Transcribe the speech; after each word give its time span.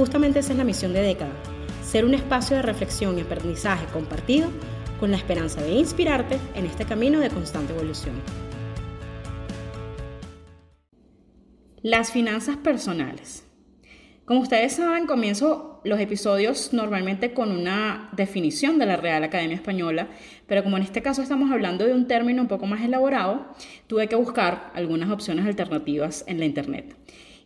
Justamente 0.00 0.38
esa 0.38 0.52
es 0.52 0.58
la 0.58 0.64
misión 0.64 0.94
de 0.94 1.02
Década, 1.02 1.34
ser 1.84 2.06
un 2.06 2.14
espacio 2.14 2.56
de 2.56 2.62
reflexión 2.62 3.18
y 3.18 3.20
aprendizaje 3.20 3.84
compartido 3.92 4.48
con 4.98 5.10
la 5.10 5.18
esperanza 5.18 5.60
de 5.60 5.72
inspirarte 5.72 6.38
en 6.54 6.64
este 6.64 6.86
camino 6.86 7.20
de 7.20 7.28
constante 7.28 7.74
evolución. 7.74 8.14
Las 11.82 12.12
finanzas 12.12 12.56
personales. 12.56 13.44
Como 14.24 14.40
ustedes 14.40 14.72
saben, 14.72 15.06
comienzo 15.06 15.82
los 15.84 16.00
episodios 16.00 16.72
normalmente 16.72 17.34
con 17.34 17.50
una 17.50 18.08
definición 18.16 18.78
de 18.78 18.86
la 18.86 18.96
Real 18.96 19.22
Academia 19.22 19.56
Española, 19.56 20.08
pero 20.46 20.64
como 20.64 20.78
en 20.78 20.82
este 20.82 21.02
caso 21.02 21.20
estamos 21.20 21.52
hablando 21.52 21.84
de 21.84 21.92
un 21.92 22.06
término 22.06 22.40
un 22.40 22.48
poco 22.48 22.64
más 22.64 22.80
elaborado, 22.80 23.48
tuve 23.86 24.08
que 24.08 24.16
buscar 24.16 24.70
algunas 24.72 25.10
opciones 25.10 25.44
alternativas 25.44 26.24
en 26.26 26.38
la 26.38 26.46
Internet. 26.46 26.96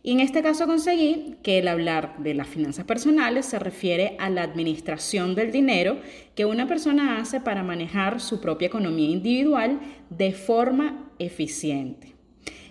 Y 0.05 0.11
en 0.11 0.19
este 0.19 0.43
caso 0.43 0.67
conseguí 0.67 1.37
que 1.41 1.57
el 1.57 1.67
hablar 1.67 2.19
de 2.19 2.35
las 2.35 2.47
finanzas 2.47 2.85
personales 2.85 3.47
se 3.47 3.57
refiere 3.57 4.15
a 4.19 4.29
la 4.29 4.43
administración 4.43 5.33
del 5.33 5.51
dinero 5.51 5.97
que 6.35 6.45
una 6.45 6.67
persona 6.67 7.17
hace 7.17 7.41
para 7.41 7.63
manejar 7.63 8.21
su 8.21 8.39
propia 8.39 8.67
economía 8.67 9.09
individual 9.09 9.79
de 10.11 10.31
forma 10.31 11.09
eficiente. 11.17 12.13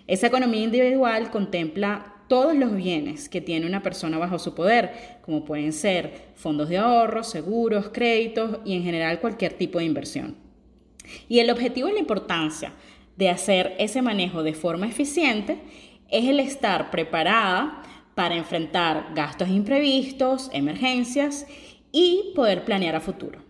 Esa 0.06 0.28
economía 0.28 0.62
individual 0.62 1.32
contempla 1.32 2.22
todos 2.28 2.54
los 2.54 2.72
bienes 2.72 3.28
que 3.28 3.40
tiene 3.40 3.66
una 3.66 3.82
persona 3.82 4.16
bajo 4.16 4.38
su 4.38 4.54
poder, 4.54 4.92
como 5.20 5.44
pueden 5.44 5.72
ser 5.72 6.28
fondos 6.36 6.68
de 6.68 6.78
ahorro, 6.78 7.24
seguros, 7.24 7.88
créditos 7.88 8.60
y 8.64 8.74
en 8.76 8.84
general 8.84 9.18
cualquier 9.18 9.54
tipo 9.54 9.80
de 9.80 9.86
inversión. 9.86 10.36
Y 11.28 11.40
el 11.40 11.50
objetivo 11.50 11.88
y 11.88 11.94
la 11.94 11.98
importancia 11.98 12.74
de 13.16 13.28
hacer 13.28 13.74
ese 13.80 14.02
manejo 14.02 14.44
de 14.44 14.54
forma 14.54 14.86
eficiente 14.86 15.58
es 16.10 16.28
el 16.28 16.40
estar 16.40 16.90
preparada 16.90 17.82
para 18.14 18.36
enfrentar 18.36 19.08
gastos 19.14 19.48
imprevistos, 19.48 20.50
emergencias 20.52 21.46
y 21.92 22.32
poder 22.34 22.64
planear 22.64 22.96
a 22.96 23.00
futuro. 23.00 23.40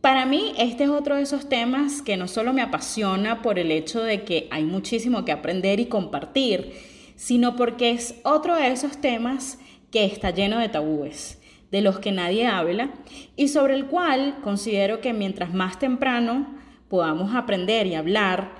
Para 0.00 0.26
mí, 0.26 0.52
este 0.58 0.84
es 0.84 0.90
otro 0.90 1.16
de 1.16 1.22
esos 1.22 1.48
temas 1.48 2.02
que 2.02 2.16
no 2.16 2.26
solo 2.26 2.52
me 2.52 2.62
apasiona 2.62 3.40
por 3.40 3.60
el 3.60 3.70
hecho 3.70 4.02
de 4.02 4.24
que 4.24 4.48
hay 4.50 4.64
muchísimo 4.64 5.24
que 5.24 5.30
aprender 5.30 5.78
y 5.78 5.86
compartir, 5.86 6.72
sino 7.14 7.54
porque 7.54 7.92
es 7.92 8.16
otro 8.24 8.56
de 8.56 8.72
esos 8.72 9.00
temas 9.00 9.60
que 9.92 10.04
está 10.04 10.30
lleno 10.30 10.58
de 10.58 10.68
tabúes, 10.68 11.40
de 11.70 11.82
los 11.82 12.00
que 12.00 12.10
nadie 12.10 12.48
habla 12.48 12.90
y 13.36 13.46
sobre 13.46 13.74
el 13.74 13.86
cual 13.86 14.38
considero 14.42 15.00
que 15.00 15.12
mientras 15.12 15.54
más 15.54 15.78
temprano 15.78 16.52
podamos 16.88 17.36
aprender 17.36 17.86
y 17.86 17.94
hablar 17.94 18.56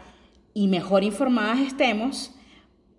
y 0.55 0.69
mejor 0.69 1.03
informadas 1.03 1.59
estemos, 1.59 2.37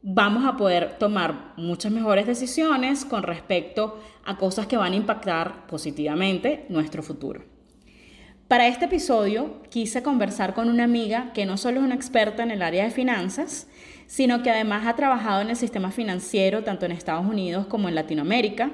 vamos 0.05 0.43
a 0.45 0.57
poder 0.57 0.97
tomar 0.99 1.53
muchas 1.55 1.91
mejores 1.91 2.27
decisiones 2.27 3.05
con 3.05 3.23
respecto 3.23 3.99
a 4.25 4.37
cosas 4.37 4.67
que 4.67 4.75
van 4.75 4.91
a 4.91 4.97
impactar 4.97 5.65
positivamente 5.65 6.65
nuestro 6.67 7.01
futuro. 7.01 7.41
Para 8.49 8.67
este 8.67 8.85
episodio 8.85 9.63
quise 9.69 10.03
conversar 10.03 10.53
con 10.53 10.69
una 10.69 10.83
amiga 10.83 11.31
que 11.33 11.45
no 11.45 11.57
solo 11.57 11.79
es 11.79 11.85
una 11.85 11.95
experta 11.95 12.43
en 12.43 12.51
el 12.51 12.61
área 12.61 12.83
de 12.83 12.91
finanzas, 12.91 13.67
sino 14.05 14.43
que 14.43 14.51
además 14.51 14.85
ha 14.85 14.97
trabajado 14.97 15.41
en 15.41 15.49
el 15.49 15.55
sistema 15.55 15.89
financiero 15.89 16.65
tanto 16.65 16.85
en 16.85 16.91
Estados 16.91 17.25
Unidos 17.25 17.65
como 17.67 17.87
en 17.87 17.95
Latinoamérica 17.95 18.71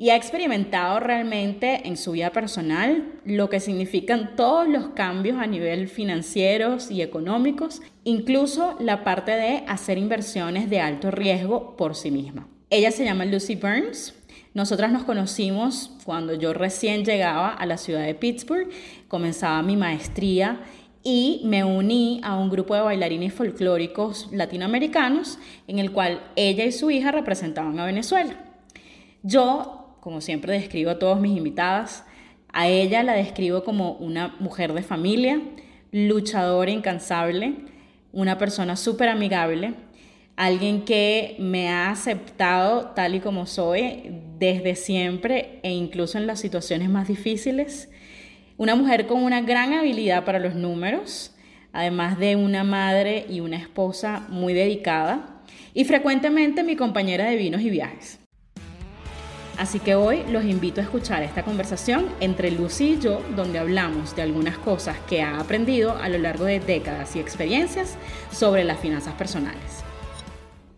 y 0.00 0.10
ha 0.10 0.16
experimentado 0.16 1.00
realmente 1.00 1.88
en 1.88 1.96
su 1.96 2.12
vida 2.12 2.30
personal 2.30 3.04
lo 3.24 3.50
que 3.50 3.58
significan 3.58 4.36
todos 4.36 4.68
los 4.68 4.90
cambios 4.90 5.38
a 5.38 5.46
nivel 5.48 5.88
financieros 5.88 6.92
y 6.92 7.02
económicos, 7.02 7.82
incluso 8.04 8.76
la 8.78 9.02
parte 9.02 9.32
de 9.32 9.64
hacer 9.66 9.98
inversiones 9.98 10.70
de 10.70 10.80
alto 10.80 11.10
riesgo 11.10 11.76
por 11.76 11.96
sí 11.96 12.12
misma. 12.12 12.46
Ella 12.70 12.92
se 12.92 13.04
llama 13.04 13.24
Lucy 13.24 13.56
Burns. 13.56 14.14
Nosotras 14.54 14.92
nos 14.92 15.02
conocimos 15.02 15.90
cuando 16.04 16.32
yo 16.34 16.54
recién 16.54 17.04
llegaba 17.04 17.52
a 17.52 17.66
la 17.66 17.76
ciudad 17.76 18.06
de 18.06 18.14
Pittsburgh, 18.14 18.68
comenzaba 19.08 19.62
mi 19.62 19.76
maestría 19.76 20.60
y 21.02 21.42
me 21.44 21.64
uní 21.64 22.20
a 22.22 22.36
un 22.36 22.50
grupo 22.50 22.74
de 22.74 22.82
bailarines 22.82 23.34
folclóricos 23.34 24.28
latinoamericanos 24.30 25.38
en 25.66 25.80
el 25.80 25.90
cual 25.90 26.22
ella 26.36 26.64
y 26.64 26.72
su 26.72 26.90
hija 26.90 27.10
representaban 27.10 27.80
a 27.80 27.86
Venezuela. 27.86 28.34
Yo 29.22 29.77
como 30.08 30.22
siempre 30.22 30.54
describo 30.54 30.88
a 30.88 30.98
todos 30.98 31.20
mis 31.20 31.36
invitadas. 31.36 32.02
A 32.50 32.66
ella 32.66 33.02
la 33.02 33.12
describo 33.12 33.62
como 33.62 33.92
una 33.98 34.34
mujer 34.40 34.72
de 34.72 34.80
familia, 34.80 35.38
luchadora 35.92 36.70
incansable, 36.70 37.56
una 38.10 38.38
persona 38.38 38.76
súper 38.76 39.10
amigable, 39.10 39.74
alguien 40.34 40.86
que 40.86 41.36
me 41.38 41.68
ha 41.68 41.90
aceptado 41.90 42.92
tal 42.92 43.16
y 43.16 43.20
como 43.20 43.44
soy 43.44 44.22
desde 44.38 44.76
siempre 44.76 45.60
e 45.62 45.72
incluso 45.72 46.16
en 46.16 46.26
las 46.26 46.40
situaciones 46.40 46.88
más 46.88 47.06
difíciles. 47.06 47.90
Una 48.56 48.76
mujer 48.76 49.06
con 49.06 49.22
una 49.22 49.42
gran 49.42 49.74
habilidad 49.74 50.24
para 50.24 50.38
los 50.38 50.54
números, 50.54 51.36
además 51.70 52.18
de 52.18 52.34
una 52.34 52.64
madre 52.64 53.26
y 53.28 53.40
una 53.40 53.58
esposa 53.58 54.26
muy 54.30 54.54
dedicada 54.54 55.42
y 55.74 55.84
frecuentemente 55.84 56.62
mi 56.62 56.76
compañera 56.76 57.26
de 57.28 57.36
vinos 57.36 57.60
y 57.60 57.68
viajes. 57.68 58.18
Así 59.58 59.80
que 59.80 59.96
hoy 59.96 60.22
los 60.30 60.44
invito 60.44 60.80
a 60.80 60.84
escuchar 60.84 61.24
esta 61.24 61.42
conversación 61.42 62.06
entre 62.20 62.52
Lucy 62.52 62.92
y 62.92 63.00
yo, 63.00 63.20
donde 63.34 63.58
hablamos 63.58 64.14
de 64.14 64.22
algunas 64.22 64.56
cosas 64.56 64.96
que 65.00 65.20
ha 65.20 65.40
aprendido 65.40 65.96
a 65.98 66.08
lo 66.08 66.16
largo 66.16 66.44
de 66.44 66.60
décadas 66.60 67.16
y 67.16 67.18
experiencias 67.18 67.98
sobre 68.30 68.62
las 68.62 68.78
finanzas 68.78 69.14
personales. 69.14 69.82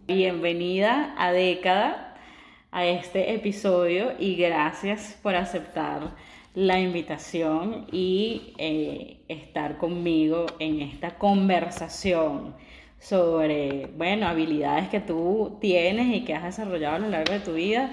Bienvenida 0.07 1.15
a 1.19 1.31
Década, 1.31 2.17
a 2.71 2.87
este 2.87 3.35
episodio 3.35 4.13
y 4.19 4.37
gracias 4.37 5.19
por 5.23 5.35
aceptar 5.35 6.15
la 6.55 6.81
invitación 6.81 7.87
y 7.93 8.55
eh, 8.57 9.19
estar 9.29 9.77
conmigo 9.77 10.47
en 10.59 10.81
esta 10.81 11.19
conversación 11.19 12.55
sobre, 12.99 13.91
bueno, 13.97 14.27
habilidades 14.27 14.89
que 14.89 15.01
tú 15.01 15.59
tienes 15.61 16.17
y 16.17 16.25
que 16.25 16.35
has 16.35 16.45
desarrollado 16.45 16.97
a 16.97 16.99
lo 17.01 17.09
largo 17.11 17.35
de 17.35 17.41
tu 17.41 17.53
vida 17.53 17.91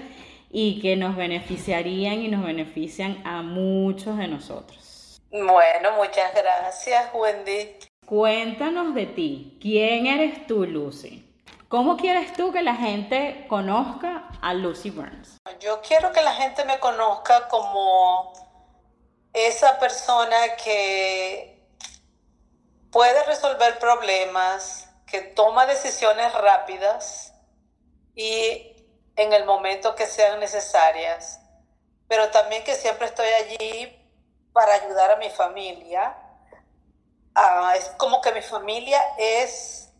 y 0.50 0.80
que 0.80 0.96
nos 0.96 1.16
beneficiarían 1.16 2.22
y 2.22 2.28
nos 2.28 2.44
benefician 2.44 3.22
a 3.26 3.42
muchos 3.42 4.16
de 4.16 4.28
nosotros. 4.28 5.20
Bueno, 5.30 5.92
muchas 5.96 6.34
gracias, 6.34 7.10
Wendy. 7.12 7.76
Cuéntanos 8.06 8.94
de 8.94 9.06
ti. 9.06 9.58
¿Quién 9.60 10.06
eres 10.06 10.46
tú, 10.46 10.64
Lucy? 10.64 11.24
¿Cómo 11.68 11.98
quieres 11.98 12.32
tú 12.32 12.50
que 12.50 12.62
la 12.62 12.74
gente 12.74 13.44
conozca 13.46 14.30
a 14.40 14.54
Lucy 14.54 14.88
Burns? 14.88 15.36
Yo 15.60 15.82
quiero 15.82 16.12
que 16.12 16.22
la 16.22 16.32
gente 16.32 16.64
me 16.64 16.78
conozca 16.78 17.46
como 17.48 18.32
esa 19.34 19.78
persona 19.78 20.36
que 20.64 21.68
puede 22.90 23.22
resolver 23.24 23.78
problemas, 23.78 24.88
que 25.06 25.20
toma 25.20 25.66
decisiones 25.66 26.32
rápidas 26.32 27.34
y 28.14 28.67
en 29.18 29.32
el 29.32 29.44
momento 29.44 29.96
que 29.96 30.06
sean 30.06 30.38
necesarias, 30.38 31.40
pero 32.06 32.30
también 32.30 32.62
que 32.62 32.76
siempre 32.76 33.06
estoy 33.06 33.26
allí 33.26 34.08
para 34.52 34.74
ayudar 34.74 35.10
a 35.10 35.16
mi 35.16 35.28
familia. 35.28 36.16
Ah, 37.34 37.74
es 37.76 37.88
como 37.98 38.20
que 38.20 38.32
mi 38.32 38.42
familia 38.42 39.02
es 39.18 39.92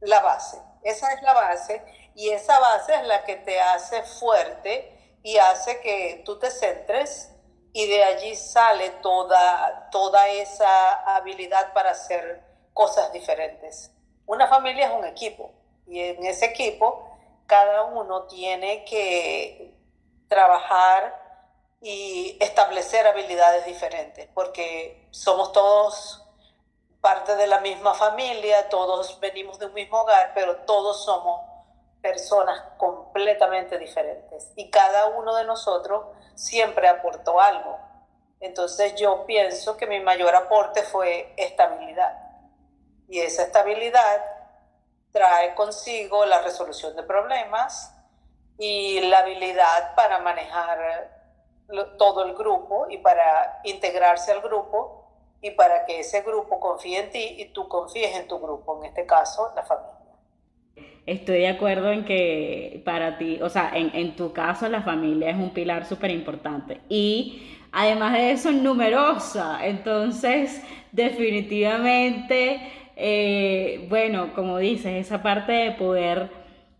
la 0.00 0.20
base, 0.20 0.58
esa 0.82 1.10
es 1.14 1.22
la 1.22 1.32
base 1.32 1.82
y 2.14 2.28
esa 2.28 2.60
base 2.60 2.94
es 2.94 3.02
la 3.04 3.24
que 3.24 3.36
te 3.36 3.58
hace 3.58 4.02
fuerte 4.02 5.18
y 5.22 5.38
hace 5.38 5.80
que 5.80 6.22
tú 6.26 6.38
te 6.38 6.50
centres 6.50 7.30
y 7.72 7.86
de 7.86 8.04
allí 8.04 8.36
sale 8.36 8.90
toda, 9.02 9.88
toda 9.90 10.28
esa 10.28 11.16
habilidad 11.16 11.72
para 11.72 11.92
hacer 11.92 12.42
cosas 12.74 13.10
diferentes. 13.10 13.90
Una 14.26 14.48
familia 14.48 14.88
es 14.88 14.92
un 14.92 15.06
equipo 15.06 15.54
y 15.86 16.00
en 16.00 16.26
ese 16.26 16.44
equipo 16.44 17.05
cada 17.46 17.84
uno 17.84 18.24
tiene 18.24 18.84
que 18.84 19.74
trabajar 20.28 21.26
y 21.80 22.36
establecer 22.40 23.06
habilidades 23.06 23.64
diferentes, 23.66 24.28
porque 24.34 25.08
somos 25.10 25.52
todos 25.52 26.22
parte 27.00 27.36
de 27.36 27.46
la 27.46 27.60
misma 27.60 27.94
familia, 27.94 28.68
todos 28.68 29.20
venimos 29.20 29.58
de 29.58 29.66
un 29.66 29.74
mismo 29.74 30.00
hogar, 30.00 30.32
pero 30.34 30.56
todos 30.62 31.04
somos 31.04 31.40
personas 32.02 32.60
completamente 32.76 33.78
diferentes 33.78 34.52
y 34.56 34.70
cada 34.70 35.06
uno 35.06 35.34
de 35.34 35.44
nosotros 35.44 36.06
siempre 36.34 36.88
aportó 36.88 37.40
algo. 37.40 37.78
Entonces 38.40 38.94
yo 38.96 39.24
pienso 39.26 39.76
que 39.76 39.86
mi 39.86 40.00
mayor 40.00 40.34
aporte 40.34 40.82
fue 40.82 41.32
estabilidad. 41.36 42.18
Y 43.08 43.20
esa 43.20 43.44
estabilidad 43.44 44.35
trae 45.16 45.54
consigo 45.54 46.26
la 46.26 46.42
resolución 46.42 46.94
de 46.94 47.02
problemas 47.02 47.96
y 48.58 49.00
la 49.00 49.20
habilidad 49.20 49.94
para 49.94 50.18
manejar 50.18 51.10
todo 51.96 52.26
el 52.26 52.34
grupo 52.34 52.86
y 52.90 52.98
para 52.98 53.60
integrarse 53.64 54.30
al 54.32 54.42
grupo 54.42 55.08
y 55.40 55.52
para 55.52 55.86
que 55.86 56.00
ese 56.00 56.20
grupo 56.20 56.60
confíe 56.60 56.98
en 56.98 57.10
ti 57.10 57.34
y 57.38 57.46
tú 57.46 57.66
confíes 57.66 58.14
en 58.14 58.28
tu 58.28 58.38
grupo, 58.38 58.78
en 58.78 58.90
este 58.90 59.06
caso 59.06 59.52
la 59.56 59.62
familia. 59.62 59.94
Estoy 61.06 61.38
de 61.38 61.48
acuerdo 61.48 61.90
en 61.92 62.04
que 62.04 62.82
para 62.84 63.16
ti, 63.16 63.40
o 63.40 63.48
sea, 63.48 63.70
en, 63.72 63.90
en 63.94 64.16
tu 64.16 64.34
caso 64.34 64.68
la 64.68 64.82
familia 64.82 65.30
es 65.30 65.36
un 65.36 65.54
pilar 65.54 65.86
súper 65.86 66.10
importante 66.10 66.82
y 66.90 67.58
además 67.72 68.12
de 68.12 68.32
eso 68.32 68.52
numerosa, 68.52 69.64
entonces 69.64 70.62
definitivamente, 70.92 72.85
eh, 72.96 73.86
bueno, 73.90 74.32
como 74.34 74.58
dices, 74.58 75.06
esa 75.06 75.22
parte 75.22 75.52
de 75.52 75.72
poder 75.72 76.30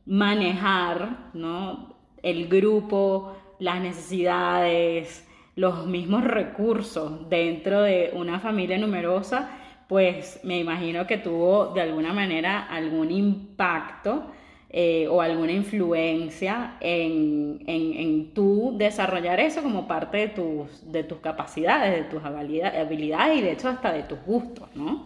manejar, 0.07 1.31
¿no? 1.35 1.95
El 2.23 2.49
grupo, 2.49 3.37
las 3.59 3.81
necesidades, 3.81 5.29
los 5.57 5.87
mismos 5.87 6.25
recursos 6.25 7.29
dentro 7.29 7.83
de 7.83 8.11
una 8.15 8.41
familia 8.41 8.79
numerosa, 8.79 9.51
pues 9.89 10.41
me 10.43 10.59
imagino 10.59 11.07
que 11.07 11.19
tuvo 11.19 11.69
de 11.75 11.83
alguna 11.83 12.13
manera 12.13 12.67
algún 12.67 13.11
impacto 13.11 14.33
eh, 14.71 15.07
o 15.09 15.21
alguna 15.21 15.53
influencia 15.53 16.77
en, 16.81 17.63
en, 17.67 17.93
en 17.95 18.35
tú 18.35 18.75
desarrollar 18.77 19.39
eso 19.41 19.63
como 19.63 19.87
parte 19.87 20.19
de 20.19 20.29
tus, 20.29 20.91
de 20.91 21.05
tus 21.05 21.19
capacidades, 21.19 21.95
de 21.95 22.11
tus 22.11 22.25
habilidades 22.25 23.39
y 23.39 23.43
de 23.43 23.53
hecho 23.53 23.69
hasta 23.69 23.93
de 23.93 24.03
tus 24.03 24.21
gustos, 24.25 24.69
¿no? 24.75 25.05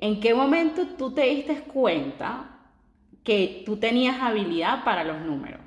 ¿En 0.00 0.20
qué 0.20 0.34
momento 0.34 0.82
tú 0.96 1.14
te 1.14 1.22
diste 1.22 1.62
cuenta 1.64 2.44
que 3.24 3.62
tú 3.66 3.78
tenías 3.78 4.20
habilidad 4.20 4.84
para 4.84 5.04
los 5.04 5.18
números? 5.18 5.60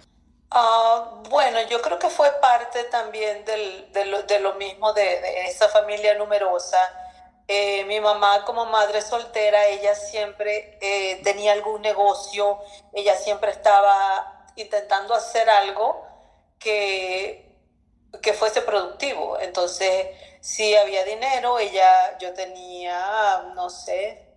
Uh, 0.54 1.28
bueno, 1.30 1.60
yo 1.69 1.81
creo 1.81 1.98
que 1.98 2.10
fue 2.10 2.30
parte 2.42 2.83
también 2.86 3.45
del, 3.45 3.92
de, 3.94 4.39
lo, 4.39 4.54
mismo 4.56 4.92
de, 4.94 5.01
de 5.01 5.45
esa 5.45 5.69
familia 5.69 6.18
numerosa. 6.18 6.78
Eh, 7.48 7.83
mi 7.86 8.00
mamá 8.00 8.45
como 8.45 8.66
madre 8.66 9.01
soltera, 9.01 9.68
ella 9.68 9.94
siempre 9.94 10.78
eh, 10.81 11.19
tenía 11.24 11.51
algún 11.51 11.81
negocio, 11.81 12.60
ella 12.94 13.16
siempre 13.16 13.51
estaba 13.51 14.45
intentando 14.56 15.13
hacer 15.13 15.50
algo 15.50 16.06
que, 16.60 17.50
que 18.22 18.34
fuese 18.34 18.62
productivo. 18.62 19.40
Entonces, 19.40 20.08
si 20.42 20.75
había 20.75 21.04
dinero, 21.04 21.60
ella, 21.60 22.18
yo 22.19 22.34
tenía, 22.34 23.52
no 23.56 23.69
sé, 23.69 24.28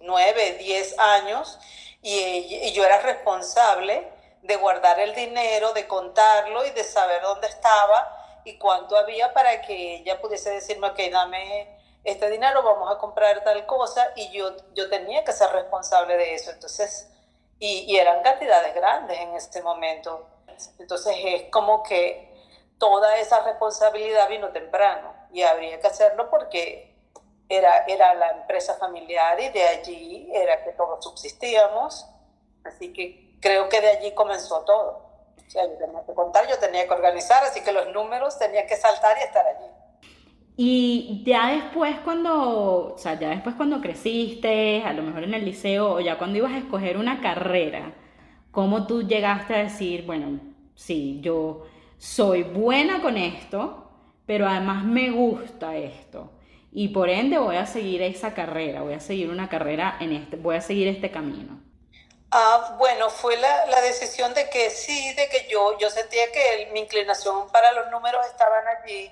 nueve, 0.00 0.56
diez 0.60 0.98
años 0.98 1.58
y, 2.02 2.70
yo 2.72 2.84
era 2.84 3.00
responsable 3.00 4.08
de 4.42 4.56
guardar 4.56 5.00
el 5.00 5.14
dinero, 5.14 5.72
de 5.72 5.86
contarlo 5.86 6.64
y 6.64 6.70
de 6.70 6.84
saber 6.84 7.20
dónde 7.22 7.48
estaba 7.48 8.40
y 8.44 8.56
cuánto 8.58 8.96
había 8.96 9.32
para 9.32 9.60
que 9.62 9.96
ella 9.96 10.20
pudiese 10.20 10.50
decirme, 10.50 10.88
ok, 10.88 10.98
dame 11.10 11.76
este 12.04 12.30
dinero, 12.30 12.62
vamos 12.62 12.90
a 12.90 12.98
comprar 12.98 13.42
tal 13.44 13.66
cosa 13.66 14.12
y 14.16 14.30
yo, 14.30 14.56
yo 14.74 14.88
tenía 14.88 15.24
que 15.24 15.32
ser 15.32 15.50
responsable 15.50 16.16
de 16.16 16.34
eso. 16.34 16.50
Entonces, 16.52 17.10
y, 17.58 17.96
eran 17.96 18.22
cantidades 18.22 18.74
grandes 18.74 19.18
en 19.18 19.34
ese 19.34 19.62
momento. 19.62 20.28
Entonces 20.78 21.14
es 21.24 21.50
como 21.50 21.82
que 21.82 22.32
toda 22.78 23.18
esa 23.18 23.44
responsabilidad 23.44 24.28
vino 24.28 24.48
temprano 24.48 25.12
y 25.32 25.42
habría 25.42 25.80
que 25.80 25.86
hacerlo 25.86 26.30
porque 26.30 26.94
era, 27.48 27.84
era 27.86 28.14
la 28.14 28.30
empresa 28.30 28.74
familiar 28.74 29.40
y 29.40 29.48
de 29.50 29.62
allí 29.62 30.30
era 30.32 30.64
que 30.64 30.72
todos 30.72 31.02
subsistíamos. 31.04 32.06
Así 32.64 32.92
que 32.92 33.36
creo 33.40 33.68
que 33.68 33.80
de 33.80 33.88
allí 33.88 34.12
comenzó 34.12 34.60
todo. 34.64 35.08
O 35.46 35.50
sea, 35.50 35.66
yo 35.66 35.78
tenía 35.78 36.04
que 36.04 36.14
contar, 36.14 36.46
yo 36.48 36.58
tenía 36.58 36.86
que 36.86 36.92
organizar, 36.92 37.42
así 37.42 37.62
que 37.62 37.72
los 37.72 37.88
números 37.92 38.38
tenían 38.38 38.66
que 38.66 38.76
saltar 38.76 39.16
y 39.18 39.24
estar 39.24 39.46
allí. 39.46 39.66
Y 40.60 41.22
ya 41.24 41.50
después 41.52 41.98
cuando, 42.00 42.96
ya 42.98 43.14
después 43.14 43.54
cuando 43.54 43.80
creciste, 43.80 44.82
a 44.84 44.92
lo 44.92 45.02
mejor 45.02 45.22
en 45.22 45.34
el 45.34 45.44
liceo, 45.44 45.94
o 45.94 46.00
ya 46.00 46.18
cuando 46.18 46.38
ibas 46.38 46.52
a 46.52 46.58
escoger 46.58 46.98
una 46.98 47.20
carrera, 47.22 47.92
¿cómo 48.50 48.86
tú 48.86 49.06
llegaste 49.06 49.54
a 49.54 49.58
decir, 49.58 50.04
bueno, 50.04 50.40
sí, 50.74 51.20
yo 51.22 51.62
soy 51.98 52.44
buena 52.44 53.02
con 53.02 53.16
esto, 53.16 53.90
pero 54.26 54.46
además 54.46 54.84
me 54.84 55.10
gusta 55.10 55.76
esto? 55.76 56.30
Y 56.72 56.88
por 56.88 57.08
ende 57.08 57.38
voy 57.38 57.56
a 57.56 57.66
seguir 57.66 58.02
esa 58.02 58.34
carrera, 58.34 58.82
voy 58.82 58.94
a 58.94 59.00
seguir 59.00 59.30
una 59.30 59.48
carrera 59.48 59.96
en 60.00 60.12
este, 60.12 60.36
voy 60.36 60.56
a 60.56 60.60
seguir 60.60 60.86
este 60.88 61.10
camino. 61.10 61.60
Ah, 62.30 62.76
bueno, 62.78 63.08
fue 63.08 63.38
la, 63.38 63.66
la, 63.66 63.80
decisión 63.80 64.34
de 64.34 64.50
que 64.50 64.68
sí, 64.68 65.14
de 65.14 65.28
que 65.30 65.48
yo, 65.48 65.78
yo 65.78 65.88
sentía 65.88 66.30
que 66.30 66.62
el, 66.62 66.72
mi 66.72 66.80
inclinación 66.80 67.50
para 67.50 67.72
los 67.72 67.90
números 67.90 68.24
estaban 68.26 68.64
allí, 68.68 69.10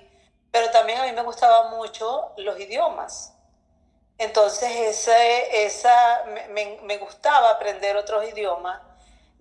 pero 0.51 0.69
también 0.69 0.99
a 0.99 1.03
mí 1.03 1.11
me 1.13 1.23
gustaban 1.23 1.75
mucho 1.75 2.33
los 2.37 2.59
idiomas. 2.59 3.33
Entonces, 4.19 4.71
ese, 4.71 5.65
esa, 5.65 6.25
me, 6.51 6.79
me 6.83 6.97
gustaba 6.97 7.49
aprender 7.51 7.97
otros 7.97 8.23
idiomas. 8.29 8.81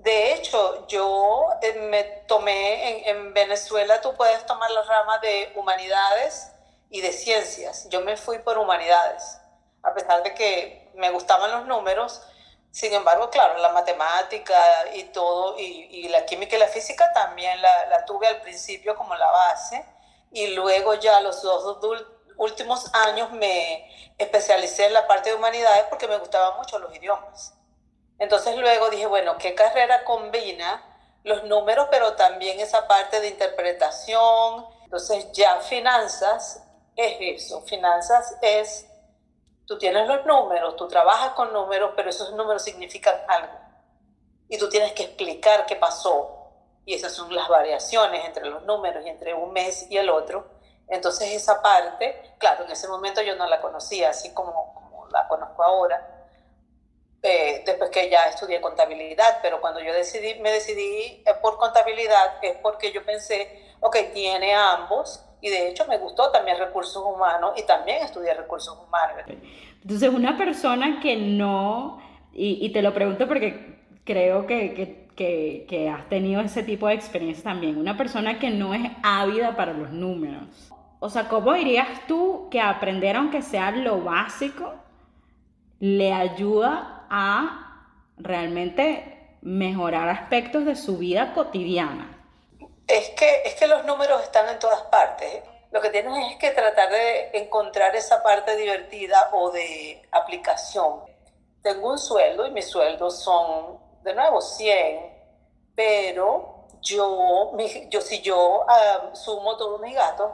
De 0.07 0.35
hecho, 0.35 0.87
yo 0.87 1.49
eh, 1.63 1.73
me 1.91 2.05
tomé 2.29 3.09
en, 3.09 3.17
en, 3.17 3.35
Venezuela, 3.35 4.01
tú 4.01 4.15
puedes 4.15 4.47
tomar 4.47 4.71
la 4.71 4.85
rama 4.85 5.19
de 5.19 5.53
humanidades 5.57 6.53
y 6.91 7.01
de 7.01 7.11
ciencias. 7.11 7.89
Yo 7.89 8.01
me 8.03 8.17
fui 8.17 8.39
por 8.39 8.57
humanidades, 8.57 9.41
a 9.83 9.93
pesar 9.95 10.23
de 10.23 10.33
que 10.33 10.93
me 10.95 11.11
gustaban 11.11 11.51
los 11.51 11.67
números 11.67 12.23
sin 12.71 12.93
embargo, 12.93 13.31
claro, 13.31 13.59
la 13.59 13.71
matemática 13.71 14.63
y 14.93 15.05
todo, 15.05 15.59
y, 15.59 15.89
y 15.91 16.09
la 16.09 16.27
química 16.27 16.55
y 16.57 16.59
la 16.59 16.69
física 16.69 17.11
también 17.15 17.61
la, 17.63 17.87
la, 17.87 18.05
tuve 18.05 18.29
al 18.29 18.43
principio 18.43 18.95
como 18.95 19.17
la 19.17 19.31
base, 19.31 19.83
y 20.31 20.49
luego 20.49 20.93
ya 20.95 21.21
los 21.23 21.41
dos 21.41 21.79
últimos 22.37 22.95
años 22.95 23.33
me 23.33 24.13
especialicé 24.19 24.85
en 24.85 24.93
la 24.93 25.07
parte 25.07 25.31
de 25.31 25.37
humanidades 25.37 25.87
porque 25.89 26.07
me 26.07 26.19
gustaban 26.19 26.59
mucho 26.59 26.79
los 26.79 26.95
idiomas. 26.95 27.55
Entonces 28.19 28.57
luego 28.57 28.91
dije, 28.91 29.07
bueno, 29.07 29.37
¿qué 29.39 29.55
carrera 29.55 30.05
combina 30.05 30.83
los 31.23 31.45
números, 31.45 31.89
pero 31.91 32.15
también 32.15 32.61
esa 32.61 32.87
parte 32.87 33.21
de 33.21 33.29
interpretación? 33.29 34.67
Entonces 34.85 35.31
ya 35.33 35.61
finanzas 35.61 36.63
es 36.97 37.17
eso, 37.21 37.63
finanzas 37.63 38.37
es 38.41 38.87
Tú 39.67 39.77
tienes 39.79 40.07
los 40.07 40.25
números, 40.25 40.77
tú 40.77 40.87
trabajas 40.87 41.31
con 41.33 41.53
números, 41.53 41.91
pero 41.97 42.09
esos 42.09 42.33
números 42.35 42.63
significan 42.63 43.17
algo. 43.27 43.59
Y 44.49 44.59
tú 44.59 44.69
tienes 44.69 44.93
que 44.93 45.03
explicar 45.03 45.67
qué 45.67 45.75
pasó. 45.75 46.53
Y 46.85 46.95
esas 46.95 47.13
son 47.13 47.35
las 47.35 47.49
variaciones 47.49 48.25
entre 48.25 48.47
los 48.47 48.63
números 48.63 49.05
y 49.05 49.09
entre 49.09 49.35
un 49.35 49.53
mes 49.53 49.91
y 49.91 49.97
el 49.97 50.09
otro. 50.09 50.47
Entonces 50.87 51.33
esa 51.33 51.63
parte, 51.63 52.37
claro, 52.39 52.65
en 52.65 52.71
ese 52.71 52.87
momento 52.87 53.21
yo 53.23 53.35
no 53.35 53.49
la 53.49 53.61
conocía 53.61 54.11
así 54.11 54.33
como, 54.33 54.73
como 54.73 55.09
la 55.09 55.27
conozco 55.27 55.65
ahora. 55.65 56.16
Eh, 57.23 57.63
después 57.67 57.91
que 57.91 58.09
ya 58.09 58.27
estudié 58.27 58.61
contabilidad, 58.61 59.39
pero 59.43 59.61
cuando 59.61 59.81
yo 59.81 59.93
decidí, 59.93 60.39
me 60.41 60.53
decidí 60.53 61.25
por 61.43 61.57
contabilidad 61.57 62.37
es 62.43 62.57
porque 62.63 62.93
yo 62.93 63.05
pensé, 63.05 63.65
ok, 63.81 63.97
tiene 64.15 64.55
ambos, 64.55 65.25
y 65.41 65.49
de 65.49 65.69
hecho 65.69 65.87
me 65.87 65.99
gustó 65.99 66.31
también 66.31 66.59
recursos 66.59 67.03
humanos 67.05 67.53
y 67.57 67.63
también 67.65 68.03
estudié 68.03 68.35
recursos 68.35 68.79
humanos. 68.79 69.25
Entonces, 69.83 70.09
una 70.09 70.37
persona 70.37 71.01
que 71.01 71.17
no, 71.17 72.01
y, 72.33 72.65
y 72.65 72.71
te 72.73 72.83
lo 72.83 72.93
pregunto 72.95 73.27
porque 73.27 73.77
creo 74.05 74.47
que, 74.47 74.75
que, 74.75 75.09
que, 75.17 75.67
que, 75.69 75.89
has 75.89 76.09
tenido 76.09 76.41
ese 76.41 76.63
tipo 76.63 76.89
de 76.89 76.95
experiencia 76.95 77.45
también, 77.45 77.77
una 77.77 77.97
persona 77.97 78.39
que 78.39 78.51
no 78.51 78.75
es 78.75 78.91
ávida 79.03 79.57
para 79.57 79.73
los 79.73 79.91
números. 79.91 80.73
O 81.01 81.11
sea, 81.11 81.29
¿cómo 81.29 81.53
dirías 81.53 81.89
tú 82.07 82.49
que 82.51 82.61
aprender 82.61 83.17
aunque 83.17 83.43
sea 83.43 83.71
lo 83.71 84.03
básico 84.03 84.75
le 85.79 86.13
ayuda 86.13 86.96
a 87.11 87.93
realmente 88.17 89.39
mejorar 89.43 90.09
aspectos 90.09 90.65
de 90.65 90.77
su 90.77 90.99
vida 90.99 91.33
cotidiana? 91.35 92.13
Es 92.87 93.11
que, 93.11 93.43
es 93.45 93.55
que 93.55 93.67
los 93.67 93.85
números 93.85 94.23
están 94.23 94.49
en 94.49 94.59
todas 94.59 94.83
partes. 94.83 95.43
Lo 95.71 95.81
que 95.81 95.91
tienes 95.91 96.33
es 96.33 96.39
que 96.39 96.51
tratar 96.51 96.91
de 96.91 97.31
encontrar 97.35 97.95
esa 97.97 98.23
parte 98.23 98.57
divertida 98.57 99.31
o 99.33 99.51
de 99.51 100.03
aplicación. 100.13 101.01
Tengo 101.63 101.91
un 101.91 101.99
sueldo 101.99 102.47
y 102.47 102.51
mis 102.51 102.69
sueldos 102.69 103.23
son, 103.23 103.79
de 104.03 104.15
nuevo, 104.15 104.41
100, 104.41 105.17
pero 105.75 106.69
yo, 106.81 107.53
mi, 107.55 107.89
yo 107.89 108.01
si 108.01 108.23
yo 108.23 108.65
uh, 108.65 109.15
sumo 109.17 109.57
todos 109.57 109.81
mis 109.81 109.95
gastos, 109.95 110.31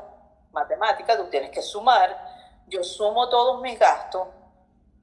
matemática, 0.53 1.17
tú 1.17 1.25
tienes 1.31 1.51
que 1.51 1.63
sumar, 1.63 2.17
yo 2.69 2.85
sumo 2.85 3.29
todos 3.29 3.61
mis 3.63 3.79
gastos 3.79 4.29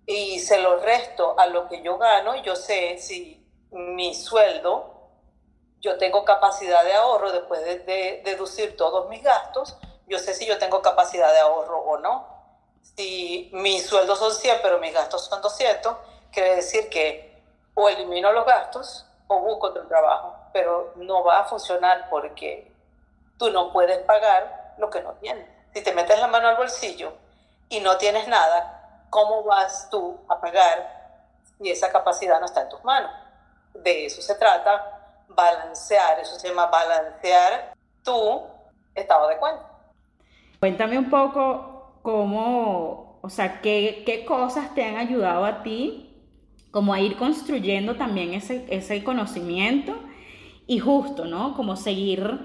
y 0.09 0.39
se 0.39 0.57
los 0.57 0.81
resto 0.81 1.35
a 1.37 1.45
lo 1.45 1.67
que 1.67 1.83
yo 1.83 1.99
gano, 1.99 2.35
yo 2.37 2.55
sé 2.55 2.97
si 2.97 3.47
mi 3.69 4.15
sueldo 4.15 5.11
yo 5.81 5.99
tengo 5.99 6.25
capacidad 6.25 6.83
de 6.83 6.93
ahorro 6.93 7.31
después 7.31 7.63
de, 7.63 8.23
deducir 8.25 8.75
todos 8.75 9.07
mis 9.07 9.21
gastos, 9.21 9.77
yo 10.07 10.17
sé 10.17 10.33
si 10.33 10.47
yo 10.47 10.57
tengo 10.57 10.81
capacidad 10.81 11.31
de 11.31 11.39
ahorro 11.39 11.77
o 11.81 11.99
no. 11.99 12.27
Si 12.81 13.51
mis 13.53 13.85
sueldos 13.85 14.17
son 14.17 14.33
100, 14.33 14.57
pero 14.63 14.79
mis 14.79 14.95
gastos 14.95 15.25
son 15.25 15.43
200, 15.43 15.95
quiere 16.31 16.55
decir 16.55 16.89
que 16.89 17.39
o 17.75 17.87
elimino 17.87 18.31
los 18.31 18.47
gastos 18.47 19.05
o 19.27 19.39
busco 19.41 19.67
otro 19.67 19.87
trabajo, 19.87 20.35
pero 20.51 20.91
no 20.95 21.23
va 21.23 21.41
a 21.41 21.45
funcionar 21.45 22.09
porque 22.09 22.73
tú 23.37 23.51
no 23.51 23.71
puedes 23.71 23.99
pagar 23.99 24.73
lo 24.79 24.89
que 24.89 25.03
no 25.03 25.13
tienes. 25.21 25.47
Si 25.71 25.83
te 25.83 25.93
metes 25.93 26.19
la 26.19 26.25
mano 26.25 26.47
al 26.47 26.57
bolsillo 26.57 27.13
y 27.69 27.79
no 27.79 27.97
tienes 27.97 28.27
nada, 28.27 28.78
¿cómo 29.09 29.43
vas 29.43 29.89
tú 29.89 30.17
a 30.27 30.39
pagar 30.39 31.25
si 31.57 31.69
esa 31.69 31.91
capacidad 31.91 32.39
no 32.39 32.45
está 32.45 32.63
en 32.63 32.69
tus 32.69 32.83
manos? 32.83 33.11
De 33.73 34.05
eso 34.05 34.21
se 34.21 34.35
trata 34.35 34.99
balancear, 35.29 36.19
eso 36.19 36.37
se 36.39 36.49
llama 36.49 36.65
balancear 36.67 37.73
tu 38.03 38.41
estado 38.95 39.27
de 39.29 39.37
cuenta. 39.37 39.65
Cuéntame 40.59 40.97
un 40.97 41.09
poco 41.09 41.99
cómo, 42.01 43.19
o 43.21 43.29
sea, 43.29 43.61
qué, 43.61 44.03
qué 44.05 44.25
cosas 44.25 44.73
te 44.73 44.83
han 44.83 44.97
ayudado 44.97 45.45
a 45.45 45.63
ti 45.63 46.05
como 46.71 46.93
a 46.93 46.99
ir 46.99 47.17
construyendo 47.17 47.95
también 47.95 48.33
ese, 48.33 48.65
ese 48.69 49.03
conocimiento 49.03 49.97
y 50.67 50.79
justo, 50.79 51.25
¿no? 51.25 51.55
Como 51.55 51.75
seguir 51.75 52.39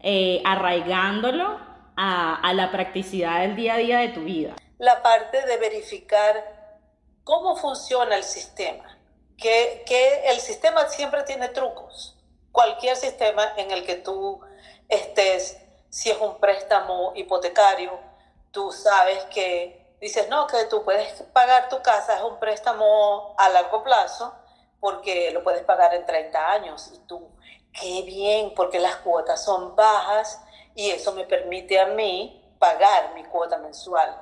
eh, 0.00 0.42
arraigándolo 0.44 1.58
a, 1.96 2.34
a 2.34 2.52
la 2.52 2.70
practicidad 2.70 3.40
del 3.40 3.56
día 3.56 3.74
a 3.74 3.78
día 3.78 3.98
de 4.00 4.08
tu 4.08 4.20
vida. 4.20 4.54
La 4.78 5.02
parte 5.02 5.42
de 5.46 5.56
verificar 5.56 6.80
cómo 7.22 7.56
funciona 7.56 8.16
el 8.16 8.24
sistema, 8.24 8.98
que, 9.36 9.82
que 9.86 10.30
el 10.30 10.40
sistema 10.40 10.88
siempre 10.88 11.22
tiene 11.22 11.48
trucos 11.48 12.14
cualquier 12.54 12.96
sistema 12.96 13.52
en 13.56 13.72
el 13.72 13.84
que 13.84 13.96
tú 13.96 14.40
estés, 14.88 15.60
si 15.90 16.08
es 16.08 16.20
un 16.20 16.38
préstamo 16.38 17.12
hipotecario, 17.16 17.98
tú 18.52 18.70
sabes 18.70 19.24
que 19.24 19.96
dices, 20.00 20.28
no, 20.28 20.46
que 20.46 20.64
tú 20.66 20.84
puedes 20.84 21.20
pagar 21.32 21.68
tu 21.68 21.82
casa, 21.82 22.16
es 22.16 22.22
un 22.22 22.38
préstamo 22.38 23.34
a 23.38 23.48
largo 23.48 23.82
plazo, 23.82 24.32
porque 24.78 25.32
lo 25.32 25.42
puedes 25.42 25.64
pagar 25.64 25.94
en 25.94 26.06
30 26.06 26.52
años. 26.52 26.92
Y 26.94 26.98
tú, 27.08 27.28
qué 27.72 28.02
bien, 28.02 28.54
porque 28.54 28.78
las 28.78 28.96
cuotas 28.96 29.42
son 29.42 29.74
bajas 29.74 30.40
y 30.76 30.90
eso 30.90 31.10
me 31.10 31.24
permite 31.24 31.80
a 31.80 31.86
mí 31.86 32.54
pagar 32.60 33.14
mi 33.14 33.24
cuota 33.24 33.58
mensual. 33.58 34.16